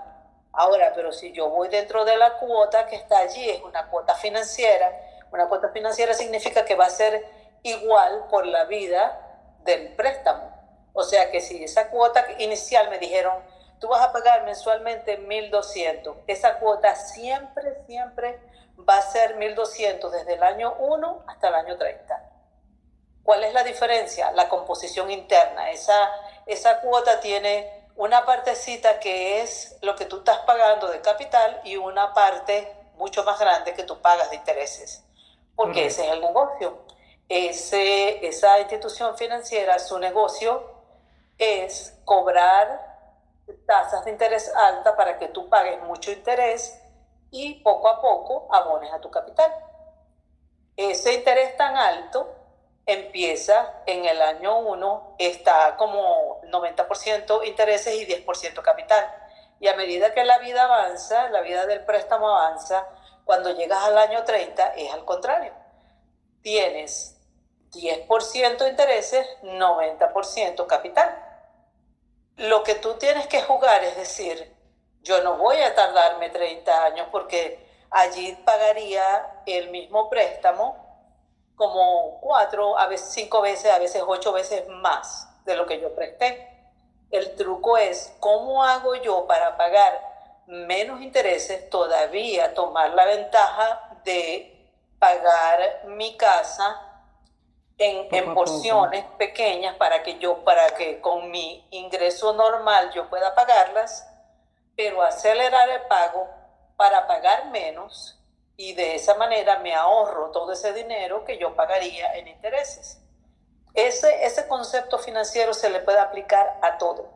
Ahora, 0.52 0.92
pero 0.94 1.12
si 1.12 1.32
yo 1.32 1.48
voy 1.48 1.68
dentro 1.68 2.04
de 2.04 2.16
la 2.16 2.34
cuota 2.38 2.86
que 2.86 2.96
está 2.96 3.18
allí, 3.18 3.48
es 3.48 3.62
una 3.62 3.88
cuota 3.88 4.14
financiera, 4.14 4.92
una 5.32 5.48
cuota 5.48 5.70
financiera 5.70 6.12
significa 6.12 6.64
que 6.64 6.74
va 6.74 6.86
a 6.86 6.90
ser 6.90 7.26
igual 7.62 8.26
por 8.30 8.46
la 8.46 8.64
vida 8.64 9.18
del 9.60 9.94
préstamo. 9.94 10.52
O 10.92 11.04
sea 11.04 11.30
que 11.30 11.40
si 11.40 11.64
esa 11.64 11.88
cuota 11.88 12.26
inicial 12.38 12.90
me 12.90 12.98
dijeron, 12.98 13.32
tú 13.80 13.88
vas 13.88 14.02
a 14.02 14.12
pagar 14.12 14.44
mensualmente 14.44 15.18
1.200, 15.18 16.24
esa 16.26 16.58
cuota 16.58 16.94
siempre, 16.96 17.82
siempre 17.86 18.38
va 18.88 18.98
a 18.98 19.02
ser 19.02 19.38
1.200 19.38 20.10
desde 20.10 20.34
el 20.34 20.42
año 20.42 20.74
1 20.78 21.24
hasta 21.26 21.48
el 21.48 21.54
año 21.54 21.78
30. 21.78 22.30
¿Cuál 23.22 23.44
es 23.44 23.54
la 23.54 23.62
diferencia? 23.62 24.32
La 24.32 24.48
composición 24.48 25.10
interna. 25.10 25.70
Esa, 25.70 26.10
esa 26.46 26.80
cuota 26.80 27.20
tiene 27.20 27.81
una 27.96 28.24
partecita 28.24 29.00
que 29.00 29.42
es 29.42 29.76
lo 29.82 29.96
que 29.96 30.06
tú 30.06 30.18
estás 30.18 30.38
pagando 30.38 30.88
de 30.88 31.00
capital 31.00 31.60
y 31.64 31.76
una 31.76 32.12
parte 32.14 32.74
mucho 32.96 33.24
más 33.24 33.38
grande 33.38 33.74
que 33.74 33.84
tú 33.84 34.00
pagas 34.00 34.30
de 34.30 34.36
intereses, 34.36 35.04
porque 35.56 35.86
ese 35.86 36.06
es 36.06 36.12
el 36.12 36.20
negocio. 36.20 36.78
Ese, 37.28 38.26
esa 38.26 38.60
institución 38.60 39.16
financiera, 39.16 39.78
su 39.78 39.98
negocio 39.98 40.70
es 41.38 41.98
cobrar 42.04 42.92
tasas 43.66 44.04
de 44.04 44.10
interés 44.10 44.52
alta 44.54 44.96
para 44.96 45.18
que 45.18 45.28
tú 45.28 45.48
pagues 45.48 45.82
mucho 45.82 46.12
interés 46.12 46.80
y 47.30 47.54
poco 47.62 47.88
a 47.88 48.00
poco 48.00 48.48
abones 48.54 48.92
a 48.92 49.00
tu 49.00 49.10
capital. 49.10 49.52
Ese 50.76 51.14
interés 51.14 51.56
tan 51.56 51.76
alto 51.76 52.41
empieza 52.86 53.82
en 53.86 54.04
el 54.04 54.20
año 54.20 54.58
1, 54.58 55.16
está 55.18 55.76
como 55.76 56.40
90% 56.42 57.46
intereses 57.46 57.94
y 57.94 58.06
10% 58.06 58.62
capital. 58.62 59.06
Y 59.60 59.68
a 59.68 59.76
medida 59.76 60.12
que 60.12 60.24
la 60.24 60.38
vida 60.38 60.64
avanza, 60.64 61.28
la 61.30 61.40
vida 61.42 61.66
del 61.66 61.84
préstamo 61.84 62.28
avanza, 62.28 62.86
cuando 63.24 63.54
llegas 63.54 63.84
al 63.84 63.96
año 63.98 64.24
30 64.24 64.74
es 64.74 64.92
al 64.92 65.04
contrario. 65.04 65.52
Tienes 66.42 67.20
10% 67.70 68.68
intereses, 68.68 69.26
90% 69.42 70.66
capital. 70.66 71.28
Lo 72.36 72.64
que 72.64 72.74
tú 72.74 72.94
tienes 72.94 73.28
que 73.28 73.42
jugar 73.42 73.84
es 73.84 73.96
decir, 73.96 74.52
yo 75.02 75.22
no 75.22 75.36
voy 75.36 75.60
a 75.60 75.74
tardarme 75.74 76.30
30 76.30 76.84
años 76.84 77.08
porque 77.12 77.64
allí 77.90 78.32
pagaría 78.44 79.42
el 79.46 79.70
mismo 79.70 80.10
préstamo 80.10 80.81
como 81.56 82.20
cuatro, 82.20 82.78
a 82.78 82.86
veces 82.86 83.10
cinco 83.12 83.40
veces, 83.40 83.70
a 83.72 83.78
veces 83.78 84.02
ocho 84.06 84.32
veces 84.32 84.66
más 84.68 85.28
de 85.44 85.56
lo 85.56 85.66
que 85.66 85.80
yo 85.80 85.94
presté. 85.94 86.48
El 87.10 87.36
truco 87.36 87.76
es 87.76 88.14
cómo 88.20 88.64
hago 88.64 88.94
yo 88.96 89.26
para 89.26 89.56
pagar 89.56 90.12
menos 90.46 91.00
intereses, 91.00 91.68
todavía 91.70 92.54
tomar 92.54 92.90
la 92.94 93.04
ventaja 93.04 94.00
de 94.04 94.70
pagar 94.98 95.84
mi 95.86 96.16
casa 96.16 96.92
en, 97.78 98.34
porciones 98.34 99.04
pequeñas 99.18 99.76
para 99.76 100.02
que 100.02 100.18
yo, 100.18 100.44
para 100.44 100.68
que 100.76 101.00
con 101.00 101.30
mi 101.30 101.66
ingreso 101.70 102.32
normal 102.32 102.92
yo 102.92 103.08
pueda 103.08 103.34
pagarlas, 103.34 104.08
pero 104.76 105.02
acelerar 105.02 105.68
el 105.68 105.82
pago 105.82 106.28
para 106.76 107.06
pagar 107.06 107.46
menos 107.46 108.21
y 108.62 108.74
de 108.74 108.94
esa 108.94 109.14
manera 109.16 109.58
me 109.58 109.74
ahorro 109.74 110.30
todo 110.30 110.52
ese 110.52 110.72
dinero 110.72 111.24
que 111.24 111.36
yo 111.36 111.56
pagaría 111.56 112.14
en 112.14 112.28
intereses. 112.28 113.02
Ese, 113.74 114.24
ese 114.24 114.46
concepto 114.46 115.00
financiero 115.00 115.52
se 115.52 115.68
le 115.68 115.80
puede 115.80 115.98
aplicar 115.98 116.60
a 116.62 116.78
todo, 116.78 117.10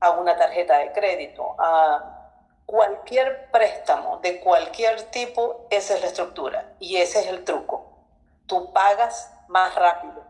a 0.00 0.12
una 0.12 0.38
tarjeta 0.38 0.78
de 0.78 0.90
crédito, 0.92 1.54
a 1.58 2.32
cualquier 2.64 3.50
préstamo 3.50 4.20
de 4.22 4.40
cualquier 4.40 5.02
tipo, 5.10 5.66
esa 5.68 5.96
es 5.96 6.00
la 6.00 6.06
estructura 6.06 6.72
y 6.78 6.96
ese 6.96 7.20
es 7.20 7.26
el 7.26 7.44
truco. 7.44 8.06
Tú 8.46 8.72
pagas 8.72 9.30
más 9.48 9.74
rápido. 9.74 10.24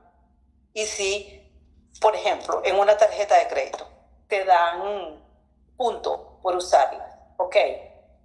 Y 0.72 0.86
si, 0.86 1.48
por 2.00 2.16
ejemplo, 2.16 2.60
en 2.64 2.76
una 2.76 2.96
tarjeta 2.96 3.38
de 3.38 3.46
crédito 3.46 3.86
te 4.26 4.44
dan 4.44 5.22
punto 5.76 6.40
por 6.42 6.56
usarla, 6.56 7.34
¿ok? 7.36 7.56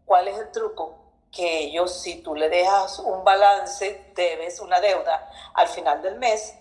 ¿Cuál 0.06 0.28
es 0.28 0.40
el 0.40 0.50
truco? 0.52 1.05
Que 1.36 1.60
ellos, 1.60 2.02
si 2.02 2.22
tú 2.22 2.34
le 2.34 2.50
dejas 2.50 3.00
un 3.00 3.24
balance, 3.24 4.06
debes 4.16 4.60
una 4.62 4.80
deuda 4.80 5.30
al 5.54 5.68
final 5.68 6.02
del 6.02 6.16
mes, 6.16 6.56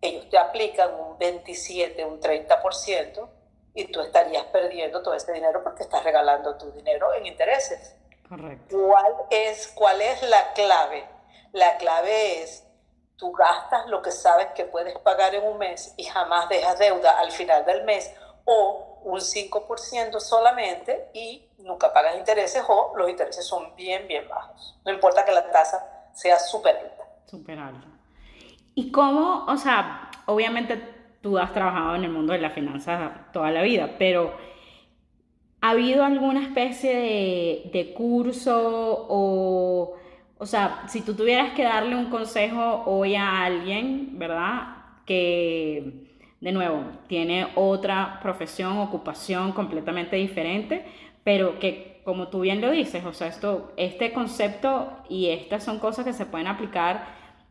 ellos 0.00 0.30
te 0.30 0.38
aplican 0.38 0.94
un 0.94 1.18
27, 1.18 2.04
un 2.04 2.20
30% 2.20 3.28
y 3.74 3.84
tú 3.86 4.00
estarías 4.00 4.44
perdiendo 4.46 5.02
todo 5.02 5.14
ese 5.14 5.32
dinero 5.32 5.62
porque 5.62 5.82
estás 5.82 6.04
regalando 6.04 6.56
tu 6.56 6.70
dinero 6.72 7.12
en 7.14 7.26
intereses. 7.26 7.96
Correcto. 8.28 8.76
¿Cuál 8.86 9.14
es, 9.30 9.68
cuál 9.68 10.00
es 10.00 10.22
la 10.22 10.52
clave? 10.52 11.04
La 11.52 11.76
clave 11.78 12.42
es 12.42 12.64
tú 13.16 13.32
gastas 13.32 13.86
lo 13.88 14.00
que 14.00 14.10
sabes 14.10 14.46
que 14.54 14.64
puedes 14.64 14.98
pagar 15.00 15.34
en 15.34 15.44
un 15.44 15.58
mes 15.58 15.92
y 15.96 16.04
jamás 16.04 16.48
dejas 16.48 16.78
deuda 16.78 17.18
al 17.18 17.30
final 17.30 17.66
del 17.66 17.84
mes 17.84 18.10
o 18.46 18.89
un 19.04 19.20
5% 19.20 20.20
solamente 20.20 21.10
y 21.14 21.42
nunca 21.58 21.92
pagas 21.92 22.16
intereses 22.16 22.62
o 22.68 22.92
los 22.96 23.08
intereses 23.08 23.46
son 23.46 23.74
bien, 23.76 24.06
bien 24.08 24.28
bajos. 24.28 24.78
No 24.84 24.92
importa 24.92 25.24
que 25.24 25.32
la 25.32 25.50
tasa 25.50 26.08
sea 26.12 26.38
súper 26.38 26.76
alta. 26.76 27.04
Súper 27.26 27.58
alta. 27.58 27.86
¿Y 28.74 28.90
cómo, 28.90 29.44
o 29.46 29.56
sea, 29.56 30.10
obviamente 30.26 30.82
tú 31.20 31.38
has 31.38 31.52
trabajado 31.52 31.96
en 31.96 32.04
el 32.04 32.10
mundo 32.10 32.32
de 32.32 32.38
las 32.38 32.52
finanzas 32.52 33.32
toda 33.32 33.50
la 33.50 33.62
vida, 33.62 33.96
pero 33.98 34.34
¿ha 35.60 35.70
habido 35.70 36.04
alguna 36.04 36.42
especie 36.42 36.94
de, 36.94 37.70
de 37.72 37.94
curso 37.94 39.06
o 39.08 39.96
o 40.40 40.46
sea, 40.46 40.84
si 40.88 41.02
tú 41.02 41.12
tuvieras 41.12 41.52
que 41.52 41.64
darle 41.64 41.94
un 41.94 42.08
consejo 42.08 42.82
hoy 42.86 43.14
a 43.14 43.44
alguien, 43.44 44.18
¿verdad? 44.18 44.68
Que, 45.04 45.99
de 46.40 46.52
nuevo, 46.52 46.82
tiene 47.06 47.48
otra 47.54 48.18
profesión, 48.22 48.78
ocupación 48.78 49.52
completamente 49.52 50.16
diferente, 50.16 50.84
pero 51.22 51.58
que, 51.58 52.00
como 52.04 52.28
tú 52.28 52.40
bien 52.40 52.60
lo 52.60 52.70
dices, 52.70 53.04
o 53.04 53.12
sea, 53.12 53.26
esto, 53.26 53.72
este 53.76 54.12
concepto 54.12 54.90
y 55.08 55.28
estas 55.28 55.64
son 55.64 55.78
cosas 55.78 56.04
que 56.04 56.14
se 56.14 56.26
pueden 56.26 56.46
aplicar. 56.46 57.04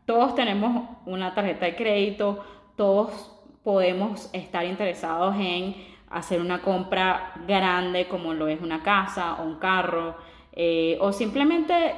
Todos 0.06 0.34
tenemos 0.34 0.88
una 1.06 1.34
tarjeta 1.34 1.66
de 1.66 1.76
crédito, 1.76 2.44
todos 2.76 3.36
podemos 3.62 4.28
estar 4.32 4.64
interesados 4.64 5.36
en 5.38 5.76
hacer 6.10 6.40
una 6.40 6.60
compra 6.60 7.32
grande 7.46 8.08
como 8.08 8.34
lo 8.34 8.48
es 8.48 8.60
una 8.60 8.82
casa 8.82 9.34
o 9.40 9.44
un 9.44 9.60
carro, 9.60 10.16
eh, 10.52 10.98
o 11.00 11.12
simplemente 11.12 11.94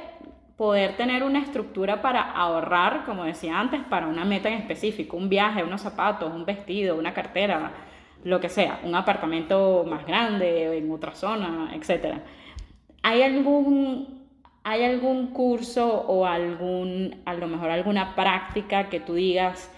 poder 0.63 0.95
tener 0.95 1.23
una 1.23 1.39
estructura 1.39 2.01
para 2.01 2.21
ahorrar, 2.21 3.03
como 3.03 3.25
decía 3.25 3.59
antes, 3.59 3.81
para 3.83 4.07
una 4.07 4.23
meta 4.23 4.47
en 4.47 4.53
específico, 4.53 5.17
un 5.17 5.27
viaje, 5.27 5.61
unos 5.61 5.81
zapatos, 5.81 6.33
un 6.33 6.45
vestido, 6.45 6.95
una 6.95 7.13
cartera, 7.13 7.73
lo 8.23 8.39
que 8.39 8.47
sea, 8.47 8.79
un 8.85 8.95
apartamento 8.95 9.83
más 9.85 10.07
grande 10.07 10.77
en 10.77 10.89
otra 10.89 11.15
zona, 11.15 11.69
etc. 11.75 12.19
¿Hay 13.01 13.23
algún, 13.23 14.25
¿Hay 14.63 14.83
algún 14.85 15.33
curso 15.33 15.85
o 15.85 16.25
algún, 16.25 17.21
a 17.25 17.33
lo 17.33 17.47
mejor 17.47 17.69
alguna 17.69 18.15
práctica 18.15 18.87
que 18.87 19.01
tú 19.01 19.15
digas, 19.15 19.69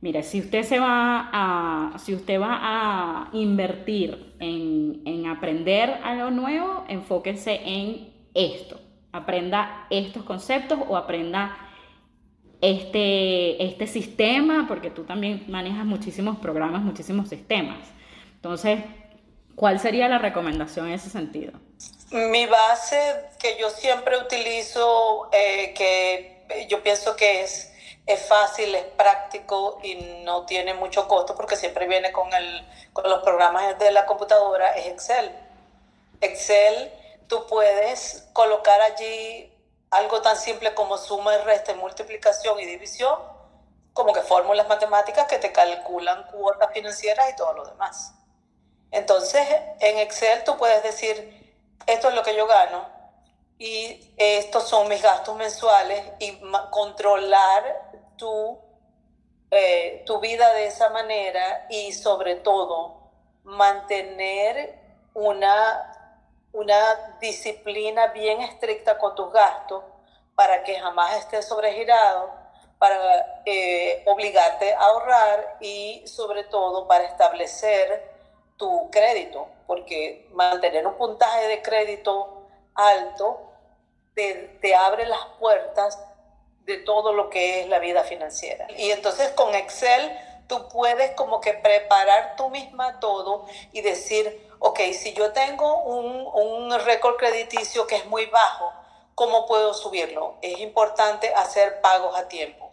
mire, 0.00 0.24
si 0.24 0.40
usted 0.40 0.64
se 0.64 0.80
va 0.80 1.30
a, 1.32 1.98
si 2.00 2.16
usted 2.16 2.40
va 2.40 2.58
a 2.60 3.28
invertir 3.32 4.34
en, 4.40 5.02
en 5.04 5.24
aprender 5.28 6.00
algo 6.02 6.32
nuevo, 6.32 6.84
enfóquese 6.88 7.60
en 7.64 8.08
esto, 8.34 8.80
aprenda 9.12 9.86
estos 9.90 10.24
conceptos 10.24 10.78
o 10.88 10.96
aprenda 10.96 11.56
este, 12.62 13.62
este 13.62 13.86
sistema, 13.86 14.66
porque 14.68 14.90
tú 14.90 15.04
también 15.04 15.44
manejas 15.48 15.84
muchísimos 15.84 16.38
programas, 16.38 16.82
muchísimos 16.82 17.28
sistemas. 17.28 17.78
Entonces, 18.36 18.80
¿cuál 19.54 19.80
sería 19.80 20.08
la 20.08 20.18
recomendación 20.18 20.86
en 20.86 20.94
ese 20.94 21.10
sentido? 21.10 21.52
Mi 22.10 22.46
base 22.46 22.96
que 23.38 23.56
yo 23.60 23.68
siempre 23.70 24.16
utilizo, 24.18 25.28
eh, 25.32 25.74
que 25.74 26.66
yo 26.68 26.82
pienso 26.82 27.16
que 27.16 27.42
es, 27.42 27.72
es 28.06 28.28
fácil, 28.28 28.74
es 28.74 28.84
práctico 28.84 29.80
y 29.82 30.22
no 30.24 30.44
tiene 30.44 30.74
mucho 30.74 31.08
costo 31.08 31.34
porque 31.34 31.56
siempre 31.56 31.88
viene 31.88 32.12
con, 32.12 32.32
el, 32.32 32.64
con 32.92 33.08
los 33.08 33.22
programas 33.22 33.78
de 33.78 33.90
la 33.90 34.06
computadora, 34.06 34.72
es 34.76 34.86
Excel. 34.86 35.32
Excel 36.20 36.90
tú 37.32 37.46
puedes 37.46 38.28
colocar 38.34 38.78
allí 38.82 39.50
algo 39.90 40.20
tan 40.20 40.36
simple 40.36 40.74
como 40.74 40.98
suma 40.98 41.34
y 41.34 41.38
resta, 41.38 41.72
multiplicación 41.72 42.60
y 42.60 42.66
división, 42.66 43.18
como 43.94 44.12
que 44.12 44.20
fórmulas 44.20 44.68
matemáticas 44.68 45.26
que 45.28 45.38
te 45.38 45.50
calculan 45.50 46.24
cuotas 46.24 46.70
financieras 46.74 47.30
y 47.30 47.36
todo 47.36 47.54
lo 47.54 47.64
demás. 47.64 48.12
Entonces, 48.90 49.48
en 49.80 49.96
Excel 49.96 50.44
tú 50.44 50.58
puedes 50.58 50.82
decir, 50.82 51.56
esto 51.86 52.10
es 52.10 52.14
lo 52.14 52.22
que 52.22 52.36
yo 52.36 52.46
gano 52.46 52.86
y 53.56 54.12
estos 54.18 54.68
son 54.68 54.86
mis 54.88 55.00
gastos 55.00 55.34
mensuales 55.34 56.04
y 56.18 56.38
controlar 56.70 58.02
tu, 58.18 58.60
eh, 59.50 60.02
tu 60.04 60.20
vida 60.20 60.52
de 60.52 60.66
esa 60.66 60.90
manera 60.90 61.66
y 61.70 61.94
sobre 61.94 62.34
todo 62.34 63.10
mantener 63.42 64.82
una 65.14 65.91
una 66.52 67.16
disciplina 67.20 68.08
bien 68.08 68.40
estricta 68.42 68.98
con 68.98 69.14
tus 69.14 69.32
gastos 69.32 69.82
para 70.34 70.62
que 70.64 70.78
jamás 70.78 71.16
estés 71.18 71.46
sobregirado, 71.46 72.30
para 72.78 73.42
eh, 73.46 74.02
obligarte 74.06 74.74
a 74.74 74.80
ahorrar 74.80 75.56
y 75.60 76.02
sobre 76.06 76.44
todo 76.44 76.86
para 76.88 77.04
establecer 77.04 78.10
tu 78.56 78.90
crédito, 78.90 79.48
porque 79.66 80.28
mantener 80.32 80.86
un 80.86 80.94
puntaje 80.94 81.46
de 81.48 81.62
crédito 81.62 82.46
alto 82.74 83.40
te, 84.14 84.58
te 84.60 84.74
abre 84.74 85.06
las 85.06 85.24
puertas 85.38 85.98
de 86.64 86.78
todo 86.78 87.12
lo 87.12 87.30
que 87.30 87.60
es 87.60 87.68
la 87.68 87.78
vida 87.78 88.04
financiera. 88.04 88.66
Y 88.76 88.90
entonces 88.90 89.30
con 89.30 89.54
Excel 89.54 90.16
tú 90.52 90.68
puedes 90.68 91.12
como 91.12 91.40
que 91.40 91.54
preparar 91.54 92.36
tú 92.36 92.50
misma 92.50 93.00
todo 93.00 93.46
y 93.72 93.80
decir, 93.80 94.54
ok, 94.58 94.80
si 94.92 95.14
yo 95.14 95.32
tengo 95.32 95.82
un, 95.84 96.28
un 96.34 96.78
récord 96.80 97.16
crediticio 97.16 97.86
que 97.86 97.96
es 97.96 98.04
muy 98.04 98.26
bajo, 98.26 98.70
¿cómo 99.14 99.46
puedo 99.46 99.72
subirlo? 99.72 100.36
Es 100.42 100.58
importante 100.60 101.32
hacer 101.34 101.80
pagos 101.80 102.14
a 102.18 102.28
tiempo. 102.28 102.70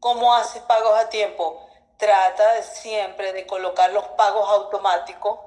¿Cómo 0.00 0.34
haces 0.34 0.62
pagos 0.62 0.98
a 0.98 1.10
tiempo? 1.10 1.68
Trata 1.98 2.62
siempre 2.62 3.34
de 3.34 3.46
colocar 3.46 3.92
los 3.92 4.04
pagos 4.16 4.48
automáticos. 4.48 5.38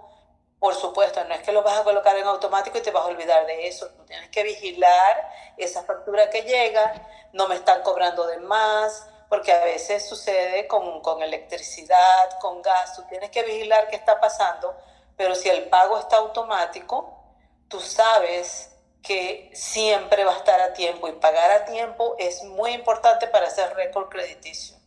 Por 0.59 0.75
supuesto, 0.75 1.23
no 1.23 1.33
es 1.33 1.41
que 1.41 1.51
los 1.51 1.63
vas 1.63 1.79
a 1.79 1.83
colocar 1.83 2.15
en 2.15 2.27
automático 2.27 2.77
y 2.77 2.81
te 2.81 2.91
vas 2.91 3.05
a 3.05 3.07
olvidar 3.07 3.47
de 3.47 3.67
eso. 3.67 3.89
Tú 3.97 4.05
tienes 4.05 4.29
que 4.29 4.43
vigilar 4.43 5.31
esa 5.57 5.81
factura 5.81 6.29
que 6.29 6.43
llega, 6.43 6.93
no 7.33 7.47
me 7.47 7.55
están 7.55 7.81
cobrando 7.81 8.27
de 8.27 8.37
más, 8.37 9.07
porque 9.31 9.51
a 9.51 9.65
veces 9.65 10.07
sucede 10.07 10.67
con, 10.67 11.01
con 11.01 11.23
electricidad, 11.23 12.37
con 12.39 12.61
gas, 12.61 12.95
tú 12.95 13.01
tienes 13.09 13.31
que 13.31 13.41
vigilar 13.41 13.87
qué 13.87 13.95
está 13.95 14.19
pasando 14.19 14.75
pero 15.21 15.35
si 15.35 15.49
el 15.49 15.69
pago 15.69 15.99
está 15.99 16.17
automático, 16.17 17.13
tú 17.67 17.79
sabes 17.79 18.71
que 19.03 19.51
siempre 19.53 20.25
va 20.25 20.33
a 20.33 20.37
estar 20.37 20.59
a 20.61 20.73
tiempo 20.73 21.07
y 21.07 21.11
pagar 21.11 21.51
a 21.51 21.65
tiempo 21.65 22.15
es 22.17 22.43
muy 22.43 22.71
importante 22.71 23.27
para 23.27 23.45
hacer 23.45 23.71
récord 23.75 24.09
crediticio. 24.09 24.77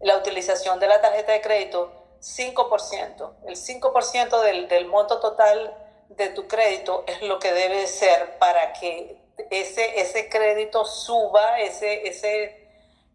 La 0.00 0.16
utilización 0.16 0.80
de 0.80 0.88
la 0.88 1.00
tarjeta 1.00 1.30
de 1.30 1.40
crédito, 1.40 1.92
5%. 2.20 3.32
El 3.46 3.54
5% 3.54 4.40
del, 4.40 4.66
del 4.66 4.86
monto 4.86 5.20
total 5.20 5.72
de 6.08 6.30
tu 6.30 6.48
crédito 6.48 7.04
es 7.06 7.22
lo 7.22 7.38
que 7.38 7.52
debe 7.52 7.86
ser 7.86 8.38
para 8.40 8.72
que 8.72 9.22
ese, 9.50 10.00
ese 10.00 10.28
crédito 10.28 10.84
suba, 10.84 11.60
ese, 11.60 12.08
ese, 12.08 12.63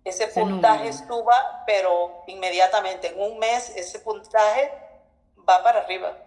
ese 0.10 0.28
puntaje 0.28 0.92
suba, 0.94 1.64
pero 1.66 2.24
inmediatamente 2.28 3.08
en 3.08 3.22
un 3.22 3.40
mes 3.40 3.70
ese 3.76 4.00
puntaje 4.00 4.72
va 5.48 5.64
para 5.64 5.80
arriba. 5.80 6.18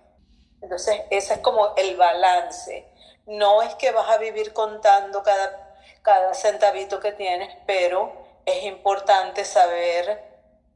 Entonces, 0.60 1.02
ese 1.10 1.34
es 1.34 1.40
como 1.40 1.74
el 1.76 1.96
balance. 1.96 2.86
No 3.26 3.62
es 3.62 3.74
que 3.74 3.90
vas 3.90 4.08
a 4.08 4.18
vivir 4.18 4.52
contando 4.52 5.22
cada, 5.22 5.76
cada 6.02 6.34
centavito 6.34 7.00
que 7.00 7.12
tienes, 7.12 7.54
pero 7.66 8.12
es 8.44 8.64
importante 8.64 9.44
saber 9.44 10.30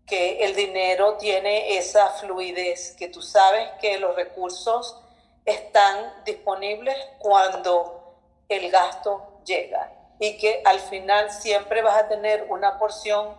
que 0.07 0.45
el 0.45 0.55
dinero 0.55 1.17
tiene 1.17 1.79
esa 1.79 2.11
fluidez, 2.11 2.93
que 2.93 3.09
tú 3.09 3.23
sabes 3.23 3.69
que 3.81 3.99
los 3.99 4.15
recursos 4.15 5.03
están 5.45 6.25
disponibles 6.25 6.97
cuando 7.19 8.15
el 8.49 8.71
gasto 8.71 9.41
llega 9.45 9.96
y 10.19 10.39
que 10.39 10.63
al 10.65 10.81
final 10.81 11.31
siempre 11.31 11.83
vas 11.83 12.03
a 12.03 12.09
tener 12.09 12.47
una 12.49 12.79
porción 12.79 13.37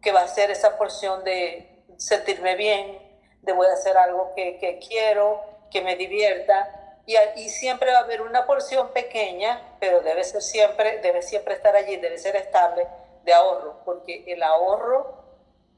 que 0.00 0.12
va 0.12 0.22
a 0.22 0.28
ser 0.28 0.50
esa 0.50 0.78
porción 0.78 1.24
de 1.24 1.84
sentirme 1.96 2.56
bien, 2.56 2.98
de 3.42 3.52
voy 3.52 3.66
a 3.66 3.72
hacer 3.72 3.96
algo 3.96 4.32
que, 4.34 4.80
quiero, 4.86 5.42
que 5.70 5.82
me 5.82 5.96
divierta. 5.96 6.98
Y, 7.06 7.16
y, 7.36 7.48
siempre 7.48 7.92
va 7.92 7.98
a 7.98 8.02
haber 8.02 8.22
una 8.22 8.46
porción 8.46 8.92
pequeña, 8.92 9.76
pero 9.80 10.00
debe 10.00 10.22
ser 10.22 10.42
siempre, 10.42 10.98
debe 10.98 11.22
siempre 11.22 11.54
estar 11.54 11.74
allí, 11.74 11.96
debe 11.96 12.18
ser 12.18 12.36
estable 12.36 12.86
de 13.24 13.32
ahorro, 13.32 13.80
porque 13.84 14.24
el 14.26 14.42
ahorro 14.42 15.24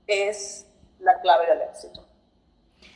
es 0.06 0.66
la 0.98 1.20
clave 1.20 1.46
del 1.46 1.62
éxito. 1.62 2.04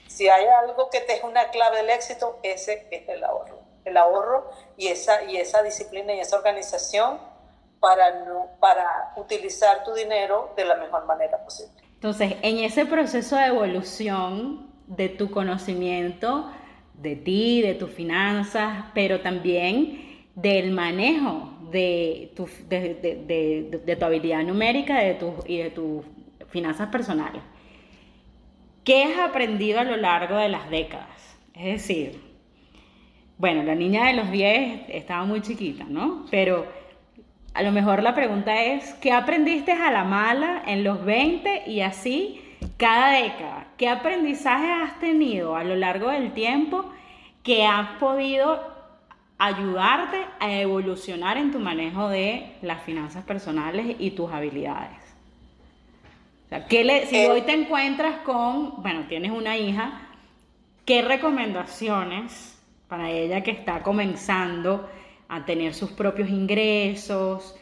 Si 0.06 0.28
hay 0.28 0.46
algo 0.46 0.90
que 0.90 1.00
te 1.00 1.14
es 1.14 1.24
una 1.24 1.50
clave 1.50 1.78
del 1.78 1.90
éxito, 1.90 2.38
ese 2.42 2.86
es 2.90 3.08
el 3.08 3.24
ahorro. 3.24 3.60
El 3.84 3.96
ahorro 3.96 4.50
y 4.76 4.88
esa, 4.88 5.22
y 5.24 5.36
esa 5.36 5.62
disciplina 5.62 6.12
y 6.12 6.20
esa 6.20 6.36
organización 6.36 7.20
para, 7.86 8.24
no, 8.24 8.48
para 8.58 9.12
utilizar 9.14 9.84
tu 9.84 9.94
dinero 9.94 10.52
de 10.56 10.64
la 10.64 10.74
mejor 10.74 11.06
manera 11.06 11.38
posible. 11.44 11.72
Entonces, 11.94 12.34
en 12.42 12.58
ese 12.58 12.84
proceso 12.84 13.36
de 13.36 13.46
evolución 13.46 14.72
de 14.88 15.08
tu 15.08 15.30
conocimiento, 15.30 16.50
de 16.94 17.14
ti, 17.14 17.62
de 17.62 17.74
tus 17.74 17.92
finanzas, 17.92 18.86
pero 18.92 19.20
también 19.20 20.26
del 20.34 20.72
manejo 20.72 21.52
de 21.70 22.32
tu, 22.34 22.48
de, 22.68 23.96
tu 23.96 24.04
habilidad 24.04 24.42
numérica 24.42 24.98
de 24.98 25.16
y 25.46 25.58
de 25.58 25.70
tus 25.70 26.04
finanzas 26.48 26.88
personales. 26.88 27.42
¿Qué 28.82 29.04
has 29.04 29.30
aprendido 29.30 29.78
a 29.78 29.84
lo 29.84 29.96
largo 29.96 30.36
de 30.38 30.48
las 30.48 30.68
décadas? 30.70 31.38
Es 31.54 31.82
decir, 31.82 32.20
bueno, 33.38 33.62
la 33.62 33.76
niña 33.76 34.08
de 34.08 34.14
los 34.14 34.32
10 34.32 34.86
estaba 34.88 35.24
muy 35.24 35.40
chiquita, 35.40 35.84
¿no? 35.84 36.26
Pero 36.32 36.66
a 37.56 37.62
lo 37.62 37.72
mejor 37.72 38.02
la 38.02 38.14
pregunta 38.14 38.62
es, 38.62 38.92
¿qué 39.00 39.12
aprendiste 39.12 39.72
a 39.72 39.90
la 39.90 40.04
mala 40.04 40.62
en 40.66 40.84
los 40.84 41.02
20 41.02 41.62
y 41.66 41.80
así 41.80 42.42
cada 42.76 43.22
década, 43.22 43.68
¿qué 43.78 43.88
aprendizaje 43.88 44.70
has 44.70 45.00
tenido 45.00 45.56
a 45.56 45.64
lo 45.64 45.74
largo 45.74 46.10
del 46.10 46.32
tiempo 46.32 46.84
que 47.42 47.64
has 47.64 47.98
podido 47.98 48.60
ayudarte 49.38 50.18
a 50.38 50.52
evolucionar 50.52 51.38
en 51.38 51.50
tu 51.50 51.58
manejo 51.58 52.10
de 52.10 52.52
las 52.60 52.82
finanzas 52.82 53.24
personales 53.24 53.96
y 53.98 54.10
tus 54.10 54.30
habilidades? 54.30 54.98
O 56.44 56.48
sea, 56.50 56.68
si 56.68 56.76
eh, 56.76 57.30
hoy 57.30 57.40
te 57.42 57.52
encuentras 57.52 58.18
con, 58.18 58.82
bueno, 58.82 59.04
tienes 59.08 59.30
una 59.30 59.56
hija, 59.56 60.02
¿qué 60.84 61.00
recomendaciones 61.00 62.62
para 62.88 63.10
ella 63.10 63.42
que 63.42 63.50
está 63.50 63.82
comenzando 63.82 64.90
a 65.28 65.44
tener 65.44 65.74
sus 65.74 65.90
propios 65.90 66.28
ingresos? 66.28 67.54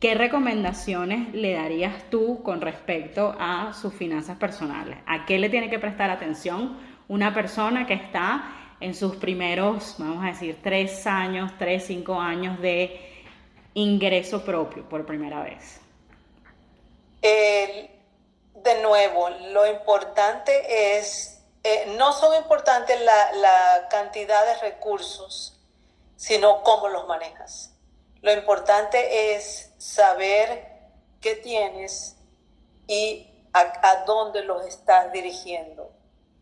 ¿Qué 0.00 0.14
recomendaciones 0.14 1.32
le 1.32 1.52
darías 1.52 2.10
tú 2.10 2.42
con 2.42 2.60
respecto 2.60 3.36
a 3.38 3.72
sus 3.72 3.94
finanzas 3.94 4.36
personales? 4.36 4.98
¿A 5.06 5.24
qué 5.26 5.38
le 5.38 5.48
tiene 5.48 5.70
que 5.70 5.78
prestar 5.78 6.10
atención 6.10 6.76
una 7.08 7.32
persona 7.32 7.86
que 7.86 7.94
está 7.94 8.76
en 8.80 8.94
sus 8.94 9.16
primeros, 9.16 9.94
vamos 9.98 10.24
a 10.24 10.28
decir, 10.28 10.58
tres 10.62 11.06
años, 11.06 11.52
tres, 11.56 11.84
cinco 11.86 12.20
años 12.20 12.60
de 12.60 13.00
ingreso 13.74 14.44
propio 14.44 14.88
por 14.88 15.06
primera 15.06 15.42
vez? 15.42 15.80
de 18.62 18.82
nuevo, 18.82 19.28
lo 19.50 19.66
importante 19.66 20.98
es, 20.98 21.42
eh, 21.64 21.94
no 21.96 22.12
son 22.12 22.34
importantes 22.36 23.00
la, 23.00 23.32
la 23.32 23.88
cantidad 23.88 24.44
de 24.46 24.68
recursos, 24.68 25.58
sino 26.22 26.62
cómo 26.62 26.86
los 26.86 27.08
manejas. 27.08 27.72
Lo 28.20 28.32
importante 28.32 29.34
es 29.34 29.74
saber 29.76 30.68
qué 31.20 31.34
tienes 31.34 32.16
y 32.86 33.28
a, 33.52 34.04
dónde 34.06 34.44
los 34.44 34.64
estás 34.64 35.10
dirigiendo, 35.10 35.90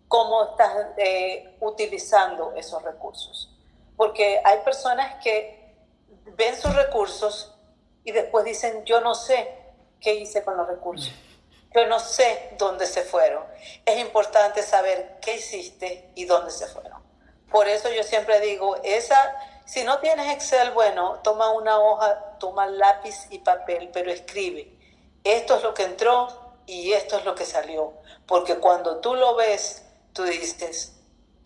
cómo 0.06 0.50
estás 0.50 0.88
eh, 0.98 1.56
utilizando 1.60 2.52
esos 2.56 2.82
recursos. 2.82 3.56
Porque 3.96 4.42
hay 4.44 4.58
personas 4.58 5.14
que 5.24 5.74
ven 6.36 6.60
sus 6.60 6.74
recursos 6.76 7.56
y 8.04 8.12
después 8.12 8.44
dicen, 8.44 8.84
yo 8.84 9.00
no 9.00 9.14
sé 9.14 9.50
qué 9.98 10.12
hice 10.12 10.44
con 10.44 10.58
los 10.58 10.68
recursos. 10.68 11.14
Yo 11.74 11.86
no 11.86 12.00
sé 12.00 12.50
dónde 12.58 12.84
se 12.84 13.00
fueron. 13.00 13.44
Es 13.86 13.98
importante 13.98 14.62
saber 14.62 15.16
qué 15.22 15.36
hiciste 15.36 16.10
y 16.16 16.26
dónde 16.26 16.50
se 16.50 16.66
fueron. 16.66 17.00
Por 17.50 17.66
eso 17.66 17.90
yo 17.90 18.02
siempre 18.02 18.40
digo, 18.40 18.76
esa, 18.84 19.34
si 19.70 19.84
no 19.84 20.00
tienes 20.00 20.32
Excel, 20.32 20.72
bueno, 20.72 21.20
toma 21.22 21.52
una 21.52 21.78
hoja, 21.78 22.36
toma 22.40 22.66
lápiz 22.66 23.28
y 23.30 23.38
papel, 23.38 23.90
pero 23.92 24.10
escribe. 24.10 24.68
Esto 25.22 25.56
es 25.56 25.62
lo 25.62 25.74
que 25.74 25.84
entró, 25.84 26.28
y 26.66 26.92
esto 26.92 27.18
es 27.18 27.24
lo 27.24 27.36
que 27.36 27.44
salió. 27.44 27.92
Porque 28.26 28.56
cuando 28.56 28.98
tú 28.98 29.14
lo 29.14 29.36
ves, 29.36 29.84
tú 30.12 30.24
dices, 30.24 30.96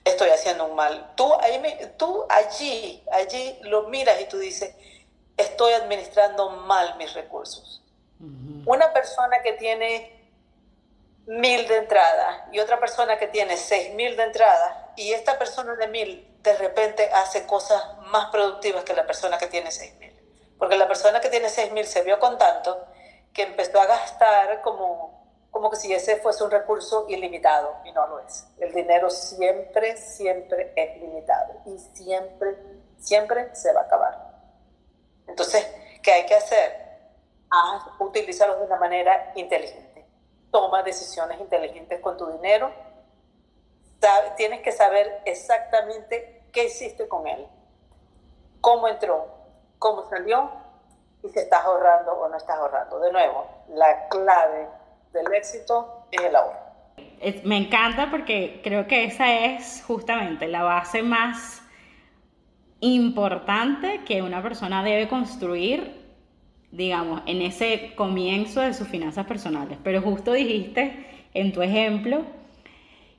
estoy 0.05 0.31
haciendo 0.31 0.67
un 0.67 0.75
mal. 0.75 1.13
Tú, 1.17 1.35
ahí 1.35 1.61
tú 1.99 2.25
allí, 2.31 3.03
allí 3.13 3.59
lo 3.63 3.85
miras 3.89 4.21
y 4.23 4.25
tú 4.27 4.39
dices, 4.39 4.75
estoy 5.37 5.75
administrando 5.75 6.51
mal 6.51 6.97
mis 6.97 7.13
recursos. 7.13 7.83
Una 8.65 8.91
persona 8.95 9.43
que 9.43 9.53
tiene 9.53 10.25
mil 11.27 11.69
de 11.69 11.77
entrada 11.77 12.49
y 12.53 12.61
otra 12.61 12.79
persona 12.81 13.19
que 13.19 13.27
tiene 13.27 13.59
seis 13.59 13.93
mil 13.95 14.17
de 14.17 14.23
entrada 14.23 14.93
y 14.97 15.13
esta 15.13 15.39
persona 15.39 15.75
de 15.75 15.89
mil 15.89 16.34
de 16.45 16.55
repente 16.59 17.09
hace 17.13 17.47
cosas 17.47 17.83
más 18.13 18.27
productivas 18.27 18.85
que 18.85 18.93
la 18.93 19.07
persona 19.07 19.39
que 19.39 19.47
tiene 19.47 19.73
seis 19.73 19.95
mil. 19.95 20.13
Porque 20.59 20.77
la 20.77 20.87
persona 20.87 21.21
que 21.21 21.31
tiene 21.31 21.49
seis 21.49 21.73
mil 21.73 21.87
se 21.87 22.03
vio 22.03 22.21
con 22.21 22.37
tanto 22.37 22.87
que 23.33 23.43
empezó 23.43 23.81
a 23.81 23.87
gastar 23.87 24.61
como, 24.61 25.27
como 25.51 25.71
que 25.71 25.77
si 25.77 25.93
ese 25.93 26.19
fuese 26.19 26.45
un 26.45 26.51
recurso 26.51 27.07
ilimitado 27.09 27.79
y 27.85 27.93
no 27.93 28.07
lo 28.07 28.21
es. 28.21 28.47
El 28.59 28.73
dinero 28.75 29.09
siempre, 29.09 29.97
siempre 29.97 30.73
es 30.77 31.01
limitado 31.01 31.63
y 31.65 31.79
siempre, 31.97 32.57
siempre 32.99 33.57
se 33.57 33.73
va 33.73 33.81
a 33.81 33.85
acabar. 33.85 34.35
Entonces, 35.27 35.67
¿qué 36.03 36.13
hay 36.13 36.27
que 36.27 36.35
hacer? 36.35 36.85
Haz, 37.51 37.85
utilízalo 38.01 38.57
de 38.57 38.67
una 38.67 38.77
manera 38.77 39.33
inteligente. 39.35 40.07
Toma 40.53 40.83
decisiones 40.83 41.41
inteligentes 41.41 42.01
con 42.01 42.19
tu 42.19 42.27
dinero. 42.33 42.71
Tienes 44.37 44.61
que 44.61 44.73
saber 44.73 45.21
exactamente 45.25 46.43
qué 46.53 46.67
hiciste 46.67 47.09
con 47.09 47.27
él, 47.27 47.47
cómo 48.61 48.89
entró, 48.89 49.27
cómo 49.79 50.09
salió 50.09 50.51
y 51.23 51.29
si 51.29 51.39
estás 51.39 51.65
ahorrando 51.65 52.13
o 52.13 52.29
no 52.29 52.37
estás 52.37 52.57
ahorrando. 52.57 53.01
De 53.01 53.13
nuevo, 53.13 53.47
la 53.69 54.09
clave 54.09 54.69
del 55.13 55.33
éxito 55.35 56.07
es 56.11 56.23
el 56.23 56.37
ahorro. 56.37 56.65
Me 57.45 57.57
encanta 57.57 58.11
porque 58.11 58.61
creo 58.63 58.87
que 58.87 59.05
esa 59.05 59.33
es 59.33 59.83
justamente 59.87 60.47
la 60.47 60.63
base 60.63 61.03
más 61.03 61.63
importante 62.81 64.03
que 64.05 64.21
una 64.21 64.43
persona 64.43 64.83
debe 64.83 65.09
construir, 65.09 66.05
digamos, 66.71 67.23
en 67.27 67.41
ese 67.41 67.95
comienzo 67.95 68.61
de 68.61 68.75
sus 68.75 68.89
finanzas 68.89 69.27
personales. 69.27 69.79
Pero 69.83 70.03
justo 70.03 70.33
dijiste 70.33 71.29
en 71.33 71.53
tu 71.53 71.63
ejemplo, 71.63 72.25